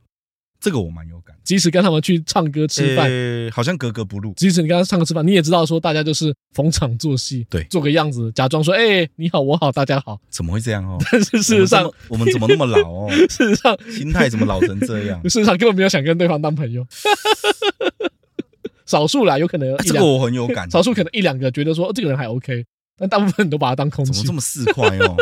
[0.60, 4.34] 这个我蛮有感，即使跟他们去唱歌吃饭，欸，好像格格不入。
[4.36, 10.20] 即使你跟他唱歌吃饭，你也知道说大家就是逢场作戏，对，做个样子，假装说，哎，欸，你好，我好，大家好。
[10.30, 10.98] 怎么会这样哦？
[11.12, 13.10] 但 是事实上，我们，怎么那么老哦？
[13.30, 15.22] 事实上，心态怎么老成这样？
[15.30, 16.86] 事实上，根本没有想跟对方当朋友。
[18.86, 20.70] 少数啦，有可能有，啊，这个我很有感。
[20.70, 22.66] 少数可能一两个觉得说，哦，这个人还 OK。
[22.98, 25.16] 但大部分你都把他当空气，怎么这么市侩哦？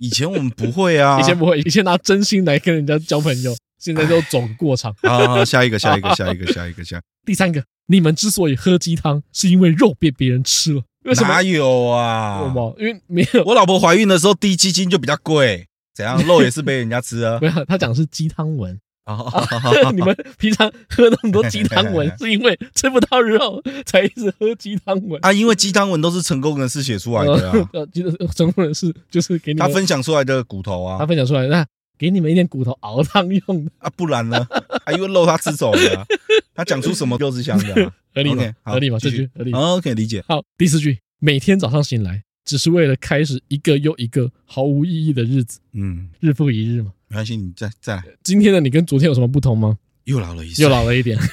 [0.00, 4.94] 以前我们不会啊，以前不会，以前拿真心来跟人家交朋友，现在都走过场。
[5.02, 7.00] 啊，下一个，下一个，下一个，下一个，下。
[7.24, 10.82] 第三个，你们之所以喝鸡汤，是因为肉被别人吃了。
[11.04, 11.28] 为什么？
[11.28, 12.42] 哪有啊？
[12.42, 12.76] 为什么？
[12.78, 13.44] 因为没有。
[13.44, 16.22] 我老婆怀孕的时候，滴鸡精就比较贵，怎样？
[16.24, 17.38] 肉也是被人家吃啊？
[17.42, 18.78] 没有，他讲的是鸡汤文。
[19.08, 19.16] 啊！
[19.94, 25.32] 你们平常喝那么多鸡汤文，是因为吃不到肉才一直喝鸡汤文啊？
[25.32, 27.66] 因为鸡汤文都是成功人士写出来的啊！
[27.72, 27.88] 呃，
[28.36, 31.66] 成功人士就是给你他分享出来的骨头啊，他分享出来那
[31.98, 33.90] 给你们一点骨头熬汤用的啊？
[33.96, 34.46] 不然呢？
[34.86, 36.06] 还因为肉他吃走了，
[36.54, 37.92] 他讲出什么肉是香的？
[38.14, 38.54] 合理吗？
[38.62, 38.98] 合理吗？
[38.98, 40.24] 这句合理？OK，理解。
[40.28, 45.58] 好，第四句，每天早上醒来，只是为了开始一个又一个毫无意义的日子。
[45.72, 46.92] 嗯，日复一日嘛。
[47.08, 48.04] 没关系，你再再来。
[48.22, 49.76] 今天的你跟昨天有什么不同吗？
[50.04, 51.18] 又老了一岁，又老了一点。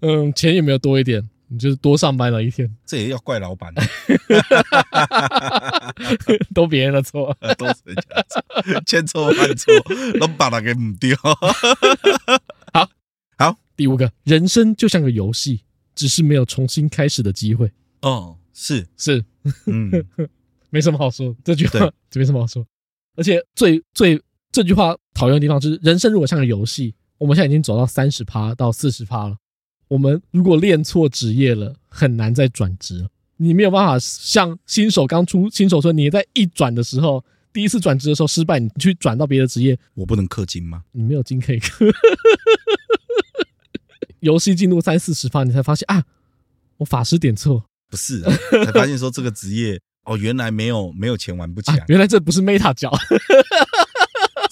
[0.00, 1.28] 嗯，钱有没有多一点？
[1.48, 2.72] 你就是多上班了一天。
[2.84, 3.72] 这也要怪老板，
[6.54, 8.42] 都别人的错， 都是人家的错，
[8.86, 9.72] 千错万错，
[10.20, 11.16] 都把他给抹掉。
[12.72, 12.88] 好
[13.38, 17.72] 好，第五个，人生就像个游戏，只是没有重新开始的机会。
[18.02, 19.24] 哦，是是，
[19.66, 19.90] 嗯，
[20.70, 22.66] 没什么好说，这句话没什么好说。
[23.16, 24.20] 而且最最
[24.52, 29.36] 这句话讨厌的地方就是，人生如果像个游戏，我们现在已经走到三十趴到四十趴了。
[29.88, 33.08] 我们如果练错职业了，很难再转职了。
[33.38, 40.82] 你没有办法像新手刚出新手村，你在一转的时候，第一次转职的时候失败，你去转到别的职业，我不能氪金吗？
[40.92, 41.92] 你没有金可以氪。
[44.20, 46.04] 游戏进入三四十发，你才发现啊，
[46.78, 48.32] 我法师点错，不是啊，
[48.64, 52.92] 才发现说这个职业哦，原来没有没有钱玩不起来，原来这不是 Meta 角。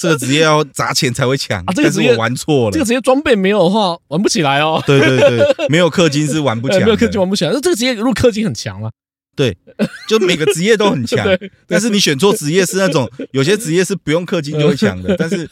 [0.06, 1.72] 这个职业要砸钱才会抢啊！
[1.74, 4.82] 这个职业我玩错了，这个职业装备没有的话玩不起来哦。
[4.86, 7.50] 对对对，没有氪金是玩不 起来，没有氪金玩不起来。
[7.52, 8.90] 那这个职业如果氪金很强啊，
[9.34, 9.56] 对，
[10.08, 11.26] 就每个职业都很强。
[11.66, 15.48] 但是你选错职业是那种有些职业是不用氪金就会强的， 但是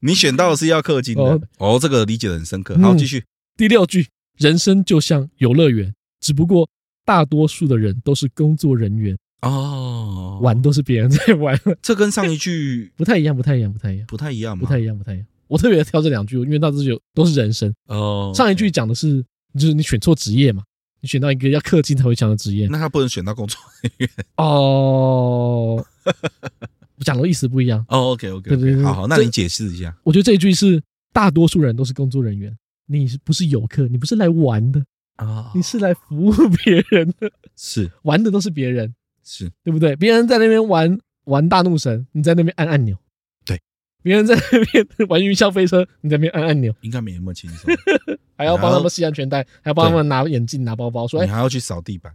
[0.00, 1.40] 你选到的是要氪金的。
[1.58, 2.76] 哦，这个理解的很深刻。
[2.78, 3.24] 好，继续
[3.56, 6.68] 第六句：人生就像游乐园，只不过
[7.04, 9.16] 大多数的人都是工作人员。
[9.42, 15.26] 哦，玩都是别人在玩， 这跟上一句 不太一样，不太一样，不太一样，不太一样，不太一样，不太一样。
[15.48, 17.72] 我特别挑这两句，因为到这就都是人生。
[17.86, 19.22] 哦，上一句讲的是，
[19.54, 20.62] 就是你选错职业嘛，
[21.00, 24.08] 你选到一个要氪金才会强的职业，那他不能选到工作人员。
[24.36, 27.84] 哦，我讲的意思不一样。
[27.88, 29.94] 哦，OK，OK，对对对，好好，那你解释一下。
[30.04, 30.80] 我觉得这一句是
[31.12, 33.88] 大多数人都是工作人员，你是不是游客？
[33.88, 34.82] 你不是来玩的
[35.16, 36.32] 啊，你是来服务
[36.64, 38.94] 别人的，是玩的都是别人。
[39.24, 39.94] 是对不对？
[39.96, 42.96] 别人在那边玩玩大怒神，你在那边按按钮。
[43.44, 43.60] 对，
[44.02, 46.74] 别人在那边玩云霄飞车，你在那边按按钮。
[46.80, 47.72] 应该没那么轻松，
[48.36, 52.12] 还要帮他们系安全带，还要帮他们拿眼镜、拿包包，说你还要去扫地板，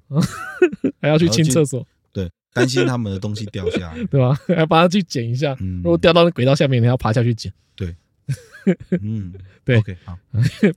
[1.01, 1.85] 还要去清厕所。
[2.11, 4.33] 对，担心他们的东西掉下来， 对吧？
[4.47, 5.55] 还要帮他去捡一下。
[5.83, 7.51] 如果掉到那轨道下面，你还要爬下去捡。
[7.75, 7.95] 对，
[9.01, 10.17] 嗯，对，OK，好，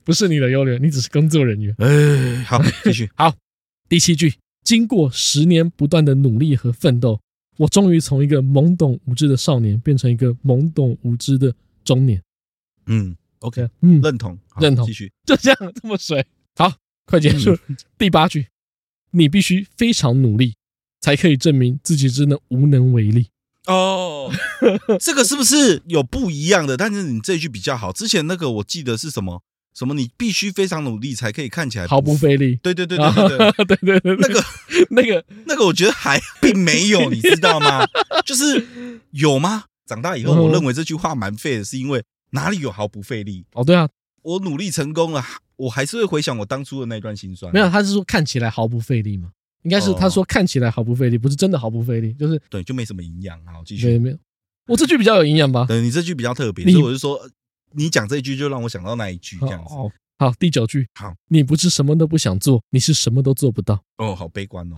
[0.03, 1.75] 不是你的优点，你只是工作人员。
[1.79, 3.09] 哎，好，继续。
[3.15, 3.33] 好，
[3.89, 4.33] 第七句。
[4.63, 7.19] 经过十年不断的努力和奋斗，
[7.57, 12.21] 我终于从一个懵懂无知的少年变成一个懵懂无知的中年。
[12.85, 16.25] 嗯，OK，嗯，认同，认同，继续，就这样这么水。
[16.55, 16.73] 好，
[17.05, 17.57] 快结束。
[17.67, 18.47] 嗯、第八句，
[19.11, 20.55] 你必须非常努力，
[21.01, 23.27] 才可以证明自己真的无能为力。
[23.67, 24.31] 哦，
[24.99, 26.75] 这个是不是有不一样的？
[26.75, 27.91] 但是你这句比较好。
[27.91, 29.43] 之前那个我记得是什么？
[29.73, 29.93] 什么？
[29.93, 32.55] 你必须非常努力才可以看起来毫不费力。
[32.61, 34.43] 对对对对对对 对对，那个
[34.91, 37.85] 那个那个，我觉得还并没有，你知道吗？
[38.25, 39.65] 就是有吗？
[39.85, 43.45] 长大以后，我认为这句话蛮废的，是因为哪里有毫不费力？
[43.53, 43.87] 哦，对啊，
[44.23, 45.23] 我努力成功了，
[45.55, 47.51] 我还是会回想我当初的那段心酸。
[47.53, 49.31] 没有，他是说看起来毫不费力嘛？
[49.63, 53.37] 应该是他说看起来毫不费力，不是真的毫不费力，就是对，就没什么营养。
[53.45, 53.97] 好，继续。
[53.99, 54.17] 没有，
[54.67, 55.65] 我这句比较有营养吧？
[55.67, 57.19] 对，你这句比较特别，所以我就说。
[57.73, 59.69] 你讲这一句就让我想到那一句这样子。
[59.73, 60.87] 好，好，第九句。
[60.95, 63.83] 好，你不是什么都不想做，你是什么都做不到。
[63.97, 64.75] 哦，好悲观哦。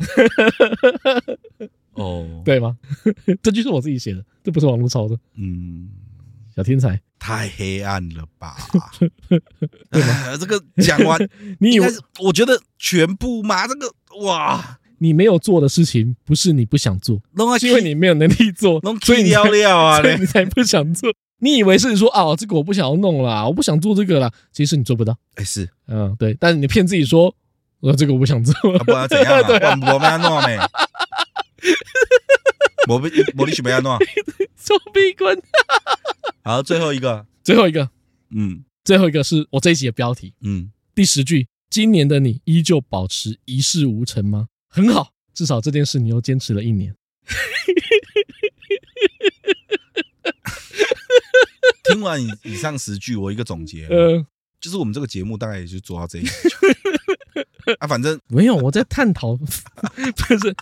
[1.93, 2.77] 哦，对吗？
[3.43, 5.17] 这句是我自己写的，这不是网络抄的。
[5.35, 5.89] 嗯，
[6.55, 8.55] 小天才，太黑暗了吧？
[9.91, 10.35] 对吗？
[10.37, 11.19] 这个讲完，
[11.59, 11.87] 你以为？
[12.19, 13.93] 我觉得全部吗，这个
[14.25, 17.21] 哇，你没有做的事情，不是你不想做，
[17.59, 21.13] 是因为你没有能力做，所以你要料啊，所以你才不想做。
[21.43, 24.31] 你以为是说啊，这个我不想要弄了，我不想做这个了。
[24.53, 25.17] 其实你做不到。
[25.35, 26.33] 哎，是，嗯，对。
[26.39, 27.35] 但是你骗自己说，
[27.81, 28.53] 我这个我不想做，
[28.85, 29.27] 不然怎样？
[29.45, 29.57] 对，
[29.93, 30.57] 我们要弄没？
[32.87, 33.97] 我不，我你准备要弄？
[34.55, 35.37] 臭逼棍。
[36.45, 37.89] 好，最后一个，最后一个，
[38.33, 44.47] 嗯，最后一个是我这一集的标题，嗯，第十句，今年的你依旧保持一事无成吗？
[44.69, 46.95] 很好，至少这件事你又坚持了一年。
[51.83, 54.25] 听完以以上十句，我一个总结，呃，
[54.59, 56.29] 就是我们这个节目大概也就做到这一句
[57.79, 59.43] 啊，反正没有我在探讨， 不
[60.39, 60.55] 是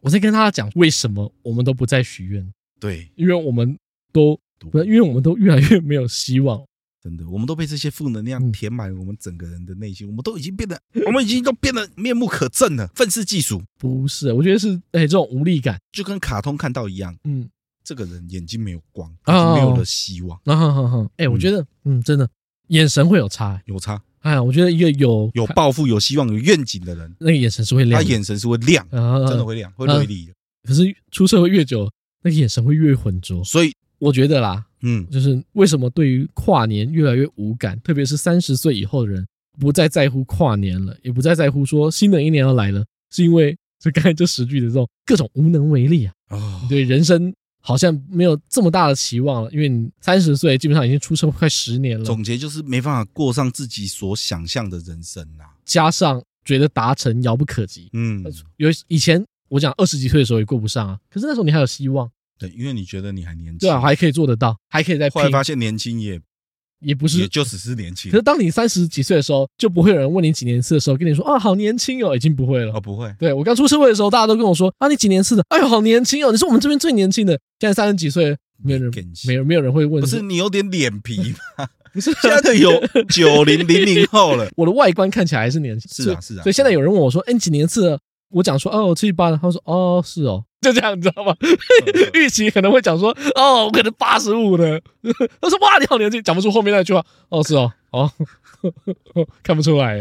[0.00, 3.78] 我在跟大家讲为什么我们都不再许愿，对，因为我们
[4.12, 6.64] 都不，因为我们都越来越没有希望，
[7.02, 15.78] 真的，我们都被这些负能量填满我们整个人的内心，我们都已经变得，我们已经都变得面目可憎了，愤世嫉俗，不是，我觉得是哎，这种无力感。
[15.92, 17.48] 就跟卡通看到一样，嗯。
[17.84, 20.36] 这个人眼睛没有光，已经没有了希望。
[20.44, 21.06] 啊哈哈！
[21.18, 22.28] 哎，我觉得，嗯，真的，
[22.68, 24.02] 眼神会有差，有差。
[24.20, 30.32] 哎呀，我觉得一个有有抱负、有希望、有愿景的人，那个眼神是会亮，他眼神是会亮，真的会亮，会锐利的。
[30.66, 31.90] 可是出社会越久，
[32.22, 33.44] 那个眼神会越浑浊。
[33.44, 39.26] 所以我觉得啦，嗯，就是为什么对于跨年越来越无感，特别是三十岁以后的人，
[39.60, 46.14] 不再在乎跨年了，也不再在乎说新的一年要来了，是因为就刚才这十句的这种各种无能为力啊。
[46.30, 47.34] 哦，对人生
[47.66, 52.04] 好像没有这么大的期望了，因为你三十岁基本上已经出生快十年了。
[52.04, 57.88] 总结就是没办法过上自己所想象的人生啊，加上觉得达成遥不可及。
[57.94, 58.22] 嗯，
[58.58, 62.10] 有以前我讲二十几岁的时候也过不上啊，可是那时候你还有希望。
[62.38, 65.22] 对，因为你觉得你还年轻，对啊，还可以做得到，还可以再拼。
[65.22, 66.20] 后来发现年轻也。
[66.84, 68.10] 也不是，也就只是年轻。
[68.10, 72.72] 可是当你三十几岁的时候，就不会有人问你几年次的时候，跟你说啊，好年轻哦，已经不会了。
[72.72, 73.12] 哦，不会。
[73.18, 75.44] 对，我刚出社会的时候，大家都跟我说啊，你几年次的？
[75.48, 77.32] 哎呦，好年轻哦，你是我们这边最年轻的。
[77.58, 78.92] 现在三十几岁，没有人，
[79.26, 80.00] 没有，没有人会问。
[80.00, 81.66] 不是你有点脸皮吗？
[81.94, 82.70] 不是， 现在有
[83.08, 84.48] 九零零零后了。
[84.56, 85.90] 我的外观看起来还是年轻。
[85.92, 86.42] 是啊，是啊。
[86.42, 87.98] 所以现在有人问我说，哎，你几年次的？
[88.30, 89.38] 我讲说哦，我七十八了。
[89.40, 91.36] 他说哦，是哦，就这样，你知道吗？
[92.14, 94.80] 预期 可能会讲说哦，我可能八十五了。
[95.40, 97.04] 他说哇，你好年轻，讲不出后面那句话。
[97.28, 98.10] 哦，是哦，哦，
[99.44, 100.00] 看不出来。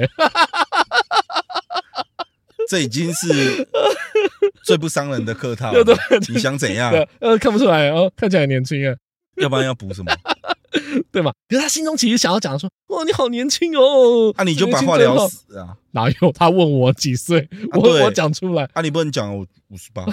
[2.69, 3.67] 这已经是
[4.63, 5.83] 最不伤人的客套了。
[6.29, 6.91] 你想怎样？
[7.19, 8.95] 呃，看不出来哦，看起来年轻啊。
[9.37, 10.11] 要不然要补什么？
[11.11, 11.31] 对吗？
[11.47, 14.33] 可是他心中其实想要讲说，哇，你好年轻哦。
[14.35, 15.77] 那、啊、你就把话聊死啊？
[15.91, 16.31] 哪有？
[16.31, 18.67] 他问我几岁，我我讲出来。
[18.73, 20.03] 啊，你不能讲我五十八，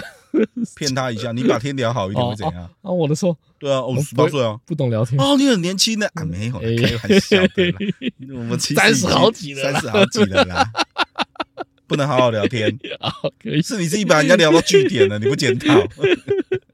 [0.75, 1.31] 骗他一下。
[1.31, 2.55] 你把天聊好一点会怎样？
[2.63, 3.35] 啊，啊，我的错。
[3.57, 5.19] 对啊，五十八岁啊，不懂聊天。
[5.19, 6.07] 哦，你很年轻呢。
[6.13, 7.73] 啊，没有，开玩笑的。
[8.35, 10.71] 我们三十好几了，三十好几了啦。
[11.87, 12.79] 不能好好聊天。
[13.41, 15.73] 可以是你自己把人家聊到句点了，你不检讨。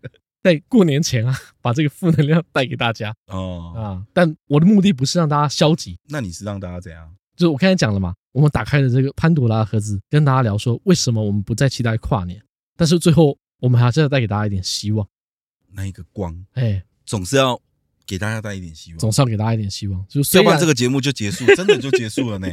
[0.48, 4.04] 在过年前啊， 把这个负能量带给大家哦啊！
[4.14, 7.14] 但我的目的不是让大家消极，那你是让大家怎样？
[7.36, 12.42] 就是我刚才讲了嘛，我们打开了这个潘朵拉的盒子，跟大家聊说为什么我们不再期待跨年，
[12.78, 15.06] 但是最后我们还是要带给大家一点希望。
[15.74, 17.60] 那一个光，哎，总是要
[18.06, 20.06] 给大家带一点希望，总是要给大家一点希望。
[20.08, 22.48] 就要不然这个节目就结束， 真的就结束了呢。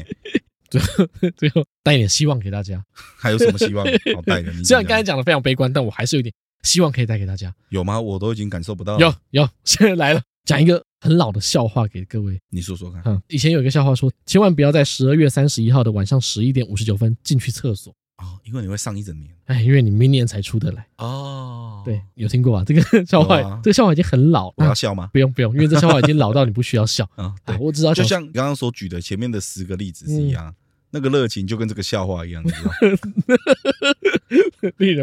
[0.68, 2.84] 最后， 最后带一点希望给大家，
[3.16, 4.52] 还有什么希望好带的？
[4.64, 6.34] 虽然刚才讲的非常悲观，但我还是有点。
[6.64, 8.00] 希望可以带给大家，有吗？
[8.00, 9.00] 我都已经感受不到了。
[9.00, 12.40] 有有， 现在来了，讲一个很老的笑话给各位。
[12.50, 13.02] 你说说看。
[13.04, 19.30] 嗯，以前有一个笑话说，千万不要在十二月三十一号的晚上十一点五十九分进去厕所哦，因为你会上一整年。
[19.46, 20.86] 哎，因为你明年才出得来。
[20.96, 22.64] 哦，对，有听过啊？
[22.66, 24.54] 这个 笑话，这个笑话已经很老了。
[24.56, 25.10] 我要笑吗？
[25.12, 27.08] 不用不用，因为这笑话已经老到 你不需要笑。
[27.16, 27.92] 啊，对，我知道。
[27.92, 30.54] 就像你刚刚所举的前面的十个例子是一样。
[30.94, 32.70] 那个热情就跟这个笑话一样，你知道？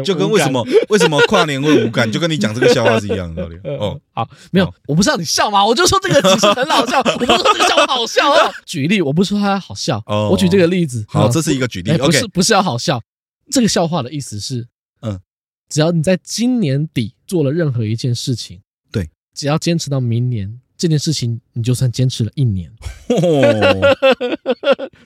[0.02, 3.56] 就跟为什么为什么跨年会无感，就跟你讲这个笑话是一样的道理。
[3.78, 8.50] 哦，好，没有，我不是让你笑嘛，我就说这个其实很好笑， 我不是说这个笑话好笑啊。
[8.64, 11.04] 举例，我不是说它好笑，我举这个例子。
[11.08, 13.02] 好，这是一个举例，不是不是要好笑。
[13.50, 14.66] 这个笑话的意思是，
[15.02, 15.20] 嗯，
[15.68, 20.61] 只要你在今年底做了任何一件事情，对，只要坚持到明年。
[20.82, 22.68] 这件事情你就算坚持了一年，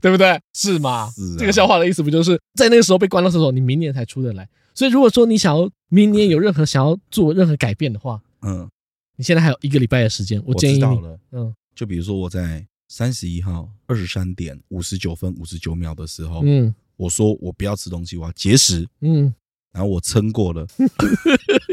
[0.01, 0.41] 对不对？
[0.55, 1.11] 是吗？
[1.14, 1.37] 是啊。
[1.39, 4.49] 这个笑话的意思不就是在那个时候被关到厕所，你明年才出得来？
[4.74, 8.66] 所以如果说你想要明年有任何想要做任何改变的话，嗯，
[9.16, 10.83] 你现在还有一个礼拜的时间，我建议你，
[11.33, 19.35] 嗯，就比如说我在三十一号二十三点五十九分五十九秒的时候，嗯，我说我不要吃东西，我要节食，嗯。
[19.77, 20.66] 然后我撑过了，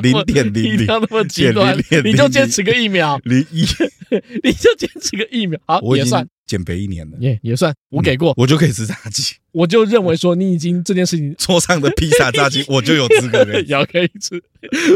[0.00, 3.66] 零点零零，那么极端，你就坚持个一秒，零一，
[4.44, 6.24] 你就坚持个一秒，好，也算。
[6.48, 9.34] 减肥一年了，也也算我给过，我就可以吃炸鸡。
[9.52, 14.42] 我就认为说你已经这件事情 桌上的披萨炸鸡， 我就有资格可以要可以吃，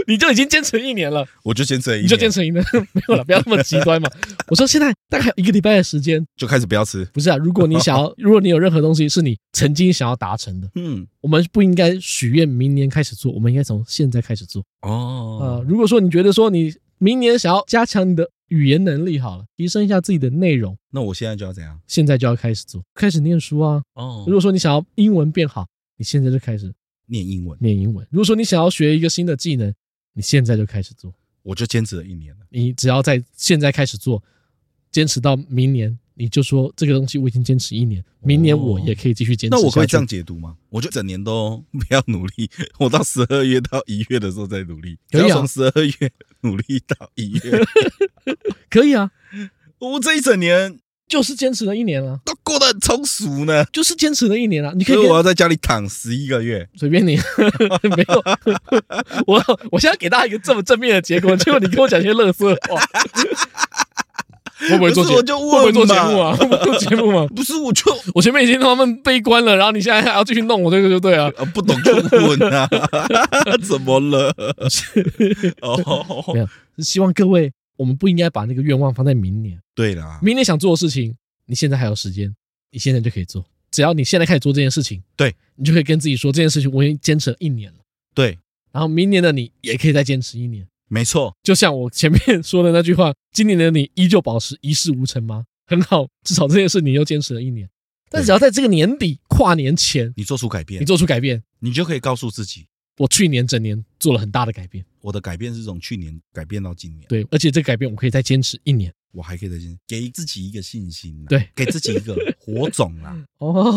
[0.07, 4.09] 你就已经坚持一年了，我就坚持一年，你就坚持一年， 没有了，不要那么极端嘛。
[4.49, 7.05] 我说现在大概一个礼拜的时间，就开始不要吃。
[7.13, 14.63] 不是啊，如果你想要，如果你有任何东西是你曾经想要达成的，嗯，我们不应该许愿明年开始做，我们应该从现在开始做。
[14.83, 18.29] 哦，啊，如果说你觉得说你明年想要加强你的。
[18.53, 20.77] 语言能力好了，提升一下自己的内容。
[20.91, 21.81] 那我现在就要怎样？
[21.87, 23.83] 现在就要开始做，开始念书啊。
[23.95, 26.71] 哦，如果说你想要英文变好，你现在就开始
[27.07, 28.07] 念英文，念英文。
[28.11, 29.73] 如果说你想要学一个新的技能，
[30.13, 31.11] 你现在就开始做。
[31.43, 32.47] 我就坚持了一年了。
[32.51, 34.23] 你只要在现在开始做，
[34.91, 35.99] 坚持到明年。
[36.23, 39.57] 你就说这个东西我已经坚持一年，明年我也可以继续坚持。
[39.57, 40.55] 那我可以这样解读吗？
[40.71, 42.49] 我就整年都 不要努力，
[42.79, 44.97] 我到十二月到一月的时候再努力。
[45.11, 46.13] 可以从十二月
[46.43, 47.61] 努力到一月，
[48.71, 49.11] 可以啊。
[49.81, 53.65] 我这一整年就是坚持了一年了，都过得很充实呢。
[53.73, 57.17] 就是坚持了一年啊，你可以我要在家里躺十一个月，随便你。
[57.97, 58.23] 没有，
[59.27, 59.43] 我
[59.73, 62.81] 我现在给大家一个这么正面的结果，结果你跟我讲些乐色话。
[64.71, 65.51] 会不会做节目？
[65.51, 66.35] 会不会做节目啊？
[66.39, 67.27] 会不会做节目吗？
[67.35, 67.85] 不是，我就
[68.15, 71.31] 我前面已经他们悲观了，然后你现在还要继续弄我这个就对了。
[71.55, 72.69] 不懂就问啊？
[73.63, 74.35] 怎么了？
[75.63, 76.47] 哦，没有，
[76.77, 79.59] 是希望各位，我们不应该把那个愿望放在明年。
[79.75, 81.15] 对啦，明年想做的事情，
[81.47, 82.35] 你现在还有时间，
[82.71, 83.45] 你现在就可以做。
[83.71, 87.79] 只要你现在开始做这件事情，对，你就可以跟自己说这件事情我已经坚持了一年了。
[88.15, 88.39] 对，
[88.71, 90.67] 然后明年的你也可以再坚持一年。
[90.93, 95.47] 没错，就像我前面说的那句话，今年的你依旧保持一事无成吗？
[95.67, 97.67] 很好，至少这件事你又坚持了一年。
[98.11, 102.67] 但只要在这个年底跨年前，你做出改变，你做出改变，你就可以告诉自己，
[102.99, 104.85] 我去年整年做了很大的改变。
[105.01, 113.17] 我的改变是从去年改变到今年，对，而且这个改变我可以再坚持一年，我还可以再坚持，给自己一个信心，对，给自己一个火种啦。
[113.39, 113.73] 哦，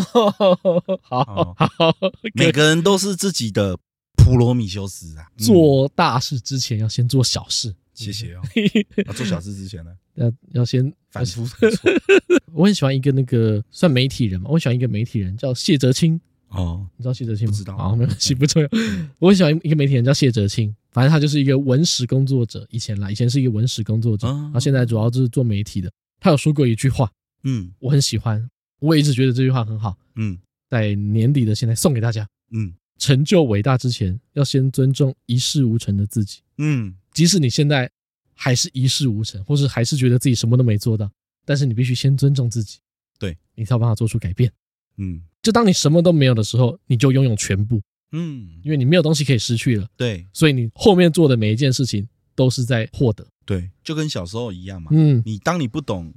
[1.02, 1.96] 好，好，
[2.34, 3.80] 每个人都是自己的
[4.26, 5.28] 普罗米修斯啊。
[5.38, 7.74] 做大事之前要先做小事。
[7.94, 8.42] 谢谢哦。
[9.06, 11.48] 要做小事之前呢， 要要先反复。
[12.52, 16.20] 我很喜欢一个那个算媒体人嘛，我很喜欢一个媒体人叫谢哲青。
[16.50, 17.52] 哦，你知道谢哲青吗？
[17.52, 17.78] 不知道。
[17.78, 18.70] 好，没关系，不重要。
[19.20, 22.68] 我很喜欢一个媒体人叫谢哲青，反正他就是一个文史工作者。
[22.72, 25.92] 以前啦，以前是一个文史工作者，然后现在主要就是做媒体的。
[26.20, 27.10] 他有说过一句话，
[27.44, 28.50] 嗯，我很喜欢，
[28.80, 29.96] 我也一直觉得这句话很好。
[30.16, 30.38] 嗯，
[30.70, 32.28] 在年底的现在送给大家。
[32.52, 36.42] 嗯，成就伟大之前，要先尊重一事无成的自己。
[36.58, 37.90] 嗯，即使你现在
[38.34, 41.12] 还是一事无成，或是还是觉得自己什么都没做到，
[41.46, 42.80] 但是你必须先尊重自己。
[43.20, 44.52] 对，你才有办法做出改变。
[44.98, 45.22] 嗯。
[45.42, 47.80] 就当你什么都没有的时候，你就拥有全部。
[48.14, 49.88] 嗯，因为你没有东西可以失去了。
[49.96, 53.28] 对，所以你后面做的每一件事情都是在获得。
[53.46, 54.90] 对，就跟小时候一样嘛。
[54.92, 56.12] 嗯，你当你不懂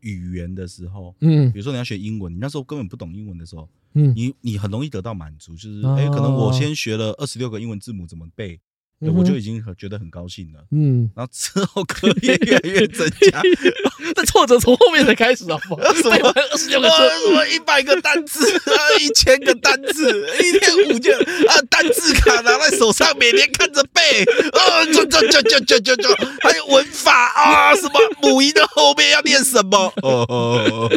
[0.00, 8.60] 语言的时候，嗯，比如说你要学英文，你那时候根本不懂英文的时候，嗯，你你很容易得到满足，就是哎，可能我先学了二十六个英文字母怎么背。
[9.00, 13.40] 我就已经很觉得很高兴了，嗯，然后之后课业越来越增加，
[14.14, 15.82] 那挫折从后面才开始，好不好？
[15.96, 16.30] 什么？
[16.34, 17.46] 二十六个什么？
[17.46, 24.22] 一百个单字啊， 一千个单字，一天五件啊，单字卡拿在手上，每天看着背，
[24.52, 27.92] 啊，就就就就就就就，还有文法啊，什么？
[28.20, 29.90] 母音的后面要念什么？
[30.02, 30.90] 哦哦，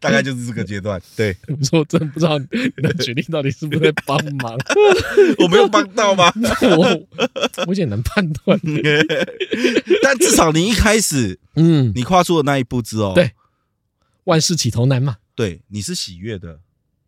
[0.00, 1.00] 大概就是这个阶段。
[1.16, 4.58] 对，我说我真的不知道你的决定到底是不是在帮忙，
[5.38, 6.32] 我没有帮到吗？
[6.76, 6.87] 我。
[7.66, 8.58] 我有点难判断，
[10.02, 13.32] 但至少你一开始，嗯，你跨出的那一步之后，对，
[14.24, 16.60] 万事起头难嘛，对，你是喜悦的。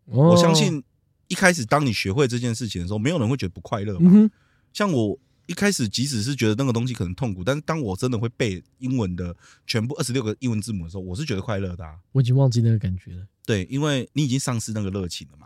[0.05, 0.83] 我相信
[1.27, 4.29] 一开始当你学会这件事情的时候，没有人会觉得不快乐嘛。
[4.73, 5.17] 像我
[5.47, 11.85] 一开始，即使是觉得那个东西可能痛苦，但是当我真的会背英文的全部二十六个英文字母的时候，我是觉得快乐的。
[12.11, 13.25] 我已经忘记那个感觉了。
[13.45, 15.45] 对，因为你已经丧失那个热情了嘛。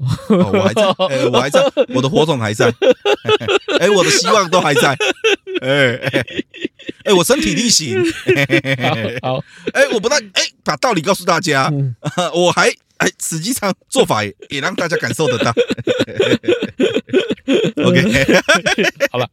[0.54, 1.62] 我还在，哎，我还在，
[1.96, 2.68] 我的火种还在。
[3.80, 4.98] 哎，我的希望都还在，
[5.62, 6.26] 哎哎
[7.06, 7.98] 哎，我身体力行，
[9.22, 9.43] 好，
[9.74, 11.72] 哎，我不但哎把道理告诉大家，
[12.34, 15.54] 我还哎实际上做法也也让大家感受得到。
[17.84, 18.02] OK，
[19.12, 19.30] 好了，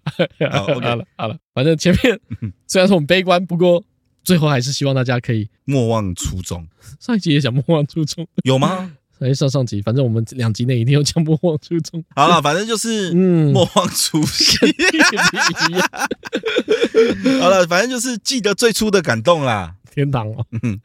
[0.51, 2.21] 好了，好了，反正前面
[2.67, 3.83] 虽然说我们悲观，不过
[4.25, 6.66] 最后还是希望大家可以莫忘初衷。
[7.01, 8.93] 上一集也讲莫忘初衷，有吗？
[9.23, 12.05] 哎，上上集，反正我们两集内一定要讲莫忘初衷。
[12.16, 14.68] 好了，反正就是嗯，莫忘初心。
[17.41, 19.77] 好了，反正就是记得最初的感动啦。
[19.95, 20.45] 天堂哦，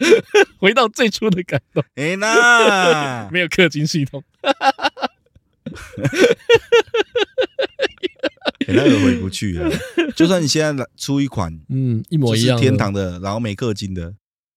[0.59, 1.83] 回到最初的感动。
[1.95, 4.23] 哎，那没有氪金系统，
[8.75, 9.69] 那个回不去了。
[10.15, 14.13] 就算你现在出一款，嗯，一模一样，天堂的，然后没氪金的，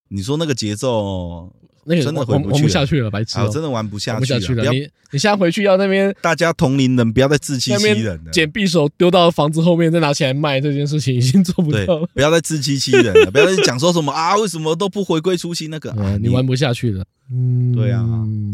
[0.08, 1.54] 你说那个节奏。
[1.86, 3.38] 那个真的玩不下去了，白痴！
[3.40, 4.70] 我真的玩不下去了。
[4.70, 4.80] 你
[5.10, 8.30] 你现在回去要那边，大家同龄人不要再自欺欺人了。
[8.30, 12.06] 捡匕首丢到房子后面再拿起来卖，这件事情已经做不到了。
[12.12, 15.70] 不要再自欺欺人了，不要再讲说什么啊，为什么都不回归初心？
[15.70, 15.90] 那个
[16.20, 17.02] 你玩不下去了。
[17.32, 18.04] 嗯，对啊，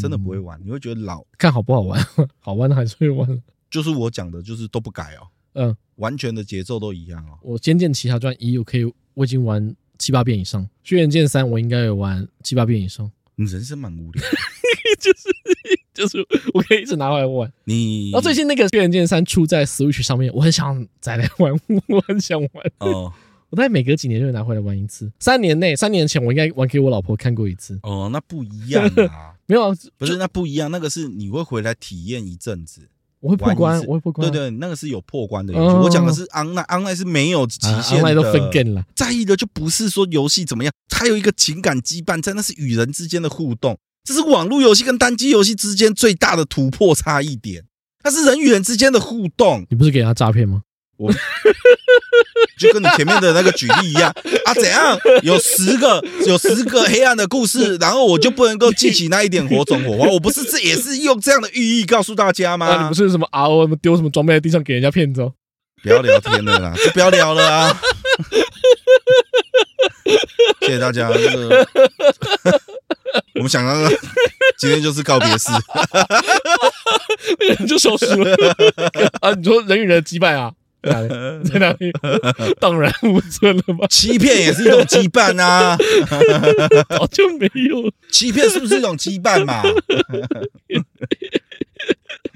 [0.01, 1.23] 真的不会玩，你会觉得老。
[1.37, 2.01] 看好不好玩？
[2.39, 3.29] 好玩的还是会玩。
[3.69, 5.27] 就是我讲的，就是都不改哦。
[5.57, 7.39] 嗯，完全的节奏都一样哦。
[7.43, 8.85] 我《仙剑奇侠传一》我可以，
[9.15, 13.11] 我已经玩七八遍以上，《轩辕剑三》我应该有玩七八遍以上。
[13.39, 14.23] 你人生蛮无聊，
[14.99, 15.29] 就是
[15.93, 16.19] 就是，
[16.55, 17.53] 我可以一直拿回来玩。
[17.65, 21.53] 你，然后最近那个《轩辕剑三》出在 Switch 上面，我很想再来玩，
[21.89, 22.51] 我很想玩。
[22.79, 23.13] 哦，
[23.51, 25.11] 我大概每隔几年就会拿回来玩一次。
[25.21, 27.79] 三年内，三年前我应该玩给我老婆看过一次。
[27.83, 32.89] 哦，那不一样啊， 没有啊，不是那不一样，那个是你会回来体验一阵子。
[33.27, 34.31] 我会破关，我会破关。
[34.31, 35.75] 对对，那个是有破关的游戏。
[35.75, 38.09] 我讲的是 online，online 是没有极限的。
[38.09, 38.85] online 都分了。
[38.95, 43.77] 在意的就不是说游戏怎么样，它有一个情感羁绊在，那是与人之间的互动。
[44.05, 47.65] 这是网络游戏跟单机游戏之间最大的突破差异点。
[48.05, 49.67] 它是人与人之间的互动。
[49.69, 50.63] 你不是给他诈骗吗？
[50.97, 51.13] 我
[52.59, 54.11] 就跟你前面的那个举例一样
[54.47, 54.99] 啊，怎样？
[55.23, 60.09] 有十个有十个黑暗的故事，然后我就不能够记起那一点火种火花？
[60.09, 62.67] 我不是这也是用这样的寓意告诉大家吗？
[62.67, 65.33] 啊、你不是什么 RO 丢什么装备在地上给人家骗走？
[65.83, 67.81] 不要聊天了啦，就不要聊了啊！
[70.63, 71.69] 谢谢大家，这个
[73.35, 73.91] 我们想到了。
[74.59, 75.51] 今天就是告别式，
[77.29, 78.35] 那 个人就消失了
[79.21, 79.33] 啊！
[79.35, 80.53] 你说人与人的羁绊啊？
[80.83, 81.09] 在哪里？
[81.49, 81.93] 在哪里？
[82.61, 83.87] 荡然无存了吗？
[83.89, 85.77] 欺骗也是一种羁绊啊！
[86.91, 87.91] 早就没有。
[88.11, 89.63] 欺骗是不是一种羁绊嘛？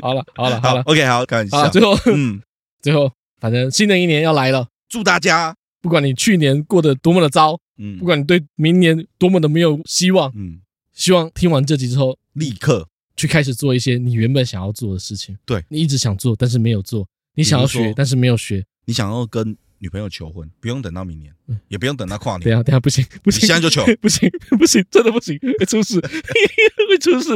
[0.00, 1.68] 好了，好了，好了，OK，好，开玩笑。
[1.68, 2.40] 最后，嗯，
[2.80, 10.60] 最后，反正新的一年要来了，祝大家，不管你去年过得多么的糟，嗯，不管你对明年多么的没有希望，嗯，
[10.92, 15.36] 希望听完这集之后，立刻去开始做一些你原本想要做的事情。
[15.44, 17.06] 对，你一直想做，但是没有做。
[17.34, 18.64] 你想要学，但是没有学。
[18.86, 21.32] 你想要跟女朋友求婚，不用等到明年，
[21.68, 22.42] 也不用等到跨年。
[22.42, 27.30] 等下，等下，不行，不行，现在就求，不行，不行，真的不行，会出事， 会出事，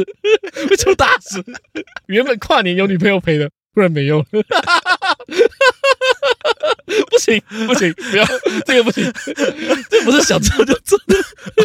[0.68, 1.42] 会出大事。
[2.06, 4.24] 原本跨年有女朋友陪的，不然没用。
[7.10, 8.26] 不行，不行，不要，
[8.66, 9.10] 这个不行，
[9.88, 11.16] 这不是想做就做的，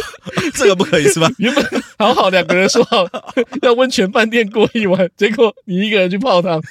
[0.54, 1.30] 这个不可以是吧？
[1.38, 1.64] 原本
[1.98, 3.06] 好好两个人说好
[3.62, 6.62] 要温泉饭店过一晚，结果你一个人去泡汤。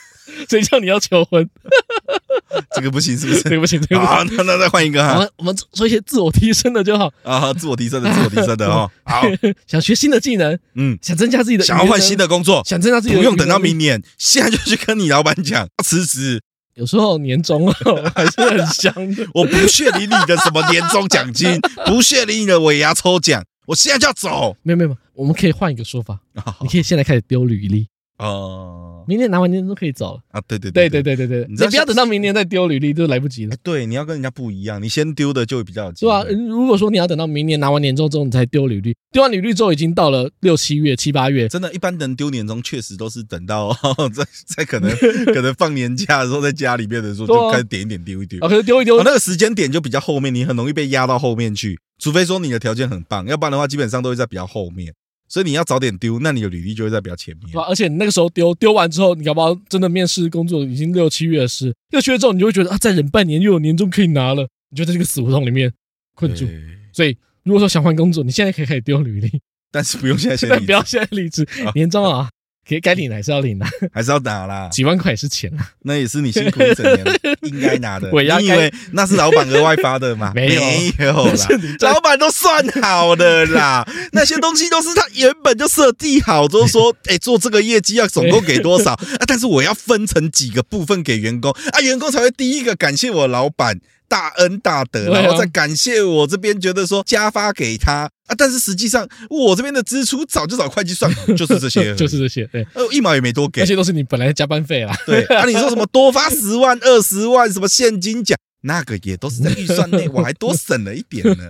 [0.49, 1.49] 谁叫你要求婚？
[2.75, 3.43] 这个不行，是不是？
[3.43, 5.13] 这个不行，这个好，那那再换一个哈。
[5.13, 8.89] 我们我们做一些自我提升的就好啊，自我提升的，自我提升的哦。
[9.05, 9.21] 好，
[9.67, 16.41] 想学新的技能，嗯，想增加自己的，想要换新的工作，想增加自己的，不用等到明年，现在就去跟你老板讲辞职。
[16.75, 17.69] 有时候年终
[18.15, 19.27] 还是很香的。
[19.33, 24.55] 我不屑理你的什么年终奖金，不屑理你的尾牙抽奖，我现在就要走。
[24.63, 26.17] 没有没有，我们可以换一个说法，
[26.61, 27.89] 你可以现在开始丢履历。
[28.17, 28.78] 哦，
[29.09, 30.39] 明年拿完年终可以走了啊！
[30.47, 33.55] 对对对对对对对，你不要等到明年再丢履历，就来不及了。
[33.63, 36.11] 对，你要跟人家不一样，你先丢的就会比较有机会。
[36.11, 43.75] 对啊，如果说你要等到明年拿完年终之后你才丢履历，丢完履历之后已经到了六七月、七八月，真的，一般人丢年终确实都是等到
[44.13, 44.23] 在
[44.55, 44.91] 在可能
[45.33, 48.37] 可能放年假的时候，在家里面的时候就开始点一点丢一丢。
[48.41, 54.93] 啊，可是丢一丢，那个时间点就比较后面，你很容易被压到后面去，除非说你的条件很棒，要不然的话基本上都会在比较后面。
[55.29, 57.57] 所以你要早点丢，那你的履历就会在比较前面。
[57.67, 65.71] 而且你那个时候丢丢完之后，你搞不好真的面试工作已经六七月的事，六七月之后你就会觉得啊，再忍半年又有年终可以拿了，你就在这个死胡同里面
[66.15, 66.45] 困住。
[66.91, 69.39] 所以如果说想换工作，你现在可以开始丢履历，
[69.71, 72.29] 但是不用现在现在 不要现在离职， 年终啊。
[72.77, 74.67] 该领的还是要领的， 还是要拿啦。
[74.67, 77.05] 几万块也是钱啊，那也是你辛苦一整年
[77.43, 78.09] 应该拿的。
[78.11, 80.33] 你以为那是老板额外发的吗？
[80.35, 80.61] 没有，
[80.97, 81.47] 没有啦，
[81.79, 83.87] 老板都算好的啦。
[84.11, 89.23] 那些东西都是他原本就设计好，就是说，哎，做这个业绩要总共给多少啊？
[89.25, 93.79] 但是我要分成几个部分给员工啊，员工才会第一个感谢我老板。
[94.09, 98.09] 大恩大德，然后再感谢我这边觉得说加发给他。
[98.25, 104.95] 啊，但是实际上我这边的支出早就找会计算好， 就是这些， 就是这些，对，呃，一毛也没多给，这些都是你本来的加班费啦。
[105.05, 111.47] 对，啊，你说什么多发十万、二十万，什么现金奖，那个也都是在预算内， 我还多省了一点呢。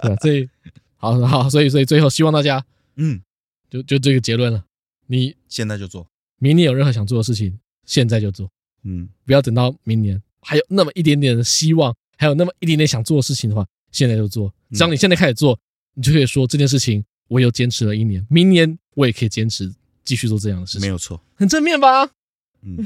[0.00, 0.48] 对，所以
[0.96, 2.64] 好好，所以所以最后希望大家，
[2.96, 3.20] 嗯，
[3.70, 4.64] 就就这个结论了，
[5.06, 6.08] 你现在就做，
[6.38, 7.56] 明年有任何想做的事情，
[7.86, 8.50] 现在就做，
[8.84, 10.20] 嗯，不要等到明年。
[10.42, 14.52] 还有那么一点点的希望，还有那么一点点想做的事情的话，现在就做。
[14.72, 15.58] 只要你现在开始做，
[15.94, 19.72] 你就可以说这件事情我又坚持了一年，明年我也可以坚持
[20.04, 20.80] 继续做这样的事情。
[20.80, 22.10] 没有错，很正面吧？
[22.62, 22.84] 嗯，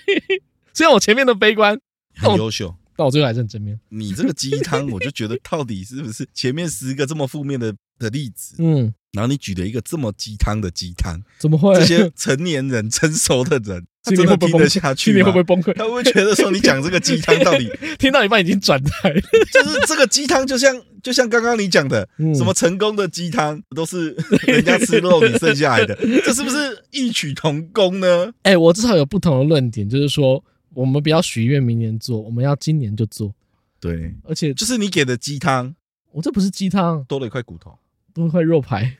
[0.74, 1.78] 虽然我前面的悲观，
[2.14, 3.78] 很优秀，但我最后还是很正面。
[3.88, 8.56] 你这个鸡汤，我就觉得到底是不是前面十个这么负面的的例子？
[8.58, 11.74] 嗯，然后你举了一个这么鸡汤的鸡汤，怎么会？
[11.74, 13.86] 这些成年人、成熟的人。
[14.02, 15.12] 他真的听得下去？
[15.12, 15.74] 今年会不会崩溃？
[15.74, 19.12] 他会不会觉得说你讲这个鸡汤到底 听到一半已经转台？
[19.52, 24.12] 就是这个鸡汤，就像就像刚刚你讲的，什么成功的鸡汤都是
[24.46, 25.94] 人家吃肉你剩下来的，
[26.24, 28.32] 这是不是异曲同工呢？
[28.42, 30.42] 哎，我至少有不同的论点，就是说
[30.72, 33.34] 我们不要许愿明年做，我们要今年就做。
[33.78, 35.74] 对，而且就是你给的鸡汤，
[36.12, 37.78] 我这不是鸡汤，多了一块骨头，
[38.14, 38.98] 多了一块肉排，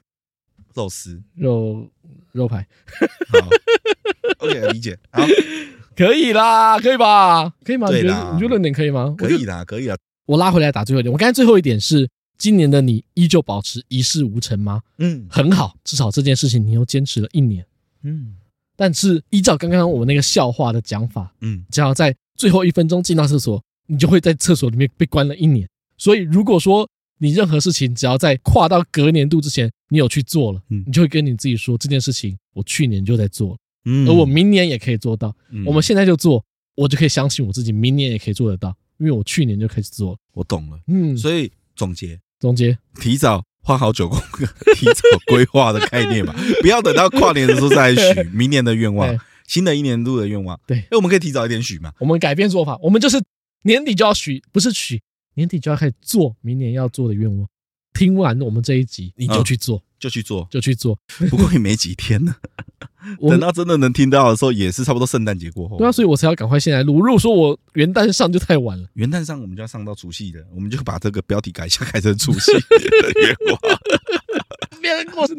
[0.74, 1.90] 肉丝，肉
[2.33, 2.66] 肉排。
[3.28, 3.49] 好。
[4.39, 5.22] OK，理解，好，
[5.95, 7.53] 可以啦，可以吧？
[7.62, 7.89] 可以吗？
[7.89, 9.14] 对啦，你觉得论点可以吗？
[9.18, 9.97] 可以啦，可以啦。
[10.24, 12.09] 我拉回来打最后一点，我刚才最后一点是，
[12.39, 14.81] 今年的你依旧保持一事无成吗？
[14.99, 17.66] 嗯，很好，至少这件事情你又坚持了一年。
[18.03, 18.37] 嗯，
[18.76, 25.68] 但是依照刚刚我们那个笑话的讲法，嗯，只要在最后一分钟进到厕所，你就会在厕所里面被关了一年。
[25.99, 26.89] 所以如果说
[27.23, 33.57] 你任何事情只要在跨到隔年度之前，你有去做了，嗯，你就会跟你自己说，这件事情我去年就在做了。
[33.85, 35.37] 嗯，而我明年也可以做到。
[35.51, 36.43] 嗯，我们现在就做，
[36.75, 40.18] 我就可以相信我自己，明年也可以做得到，因为我去年就开始做了。
[40.33, 49.14] 我懂了，嗯，所以总结，总结，提早画好九宫格，提早规划的概念嘛， 不要等到跨年的时候再许明年的愿望，
[49.47, 50.59] 新的一年度的愿望。
[50.66, 51.93] 对，那我们可以提早一点许嘛？
[52.01, 53.23] 我们改变做法，我们就是
[53.64, 55.03] 年底就要许，不是许，
[55.41, 57.49] 年底就要开始做明年要做的愿望。
[57.95, 59.82] 听完我们这一集，你就去做。
[59.99, 60.99] 就去做，就去做。
[61.28, 62.34] 不过也没几天呢，
[63.28, 65.76] 等到真的能听到的时候，也是差不多圣诞节过后。
[65.76, 67.03] 对啊，所以我才要赶快现在录。
[67.03, 73.12] 如果说我元旦上就太晚了，元旦上我们就要上到除夕的，我们就把这个标题改一下，改成除夕月光。
[73.12, 73.99] 别人过是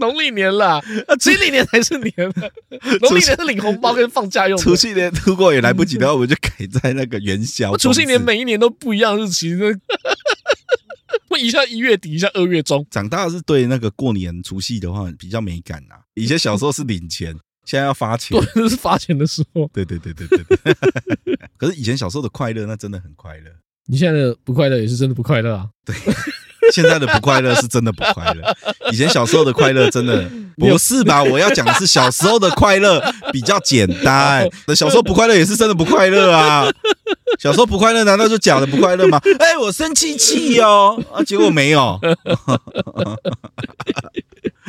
[0.02, 0.84] 农历年了，啊，
[1.20, 2.14] 新历年才是年。
[3.00, 4.58] 农历年是领红包跟放假用。
[4.58, 7.78] 除夕年如果也来不及的话，我们就改在那个元宵。
[7.78, 9.68] 除夕年每一年都不一样日期，那
[11.30, 12.86] 我一下一月底，一下二月中。
[12.90, 16.02] 长大是对那个过年除夕的话比较没感啊。
[16.16, 17.34] 以前小时候是领钱，
[17.64, 19.70] 现在要发钱，对，是发钱的时候。
[19.72, 21.40] 对对对对对对。
[21.58, 23.52] 可是以前小时候的快乐，那真的很快乐。
[23.86, 25.70] 你现在的不快乐也是真的不快乐啊。
[25.86, 25.96] 对。
[26.74, 28.56] 现在的不快乐是真的不快乐，
[28.92, 31.24] 以前小时候的快乐真的 不是吧？
[31.24, 33.02] 我要讲的是小时候的快乐
[33.34, 36.72] 比较简单，小时候不快乐也是真的不快乐啊。
[37.40, 39.20] 小时候不快乐难道就假的不快乐吗？
[39.40, 42.00] 哎，我生气气哦，啊，结果没有。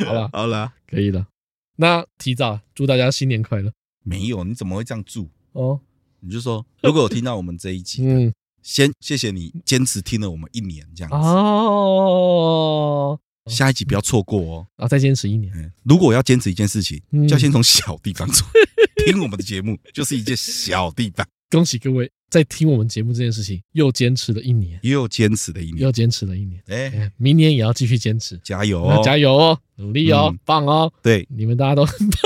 [0.05, 1.27] 好了好了，可以了。
[1.75, 3.71] 那提早祝大家新年快乐。
[4.03, 5.29] 没有，你怎么会这样祝？
[5.53, 5.79] 哦，
[6.21, 8.33] 你就说，如果有听到我们这一集，嗯。
[8.63, 15.71] 先谢谢你坚持听了我们一年这样子哦，下一集不要错过哦，啊，再坚持一年。
[15.83, 18.47] 如果我要坚持一件事情，就要先从小地方做。
[19.05, 21.27] 听我们的节目就是一件小地方。
[21.53, 26.59] 恭喜各位在听我们节目这件事情又坚持了一年，又坚持了一年，又坚持了一年。
[26.67, 30.91] 哎，明年也要继续坚持，加油哦，加油哦，努力哦，棒哦。
[31.03, 32.19] 对，你们大家都很棒。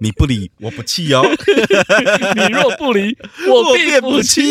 [0.00, 1.20] 你不理我不气哦，
[2.36, 3.14] 你若不理
[3.52, 4.40] 我便不气。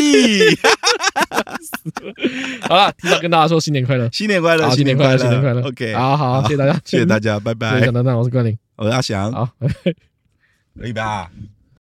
[2.69, 5.63] 好了，提早跟大家说新年快乐，新年快乐，新年快乐，新年快乐。
[5.63, 7.79] OK，好好，谢谢大家，谢谢大家，拜拜。
[7.79, 9.49] 谢谢大家，我是冠霖，我是阿翔，好，
[10.79, 11.31] 可以吧？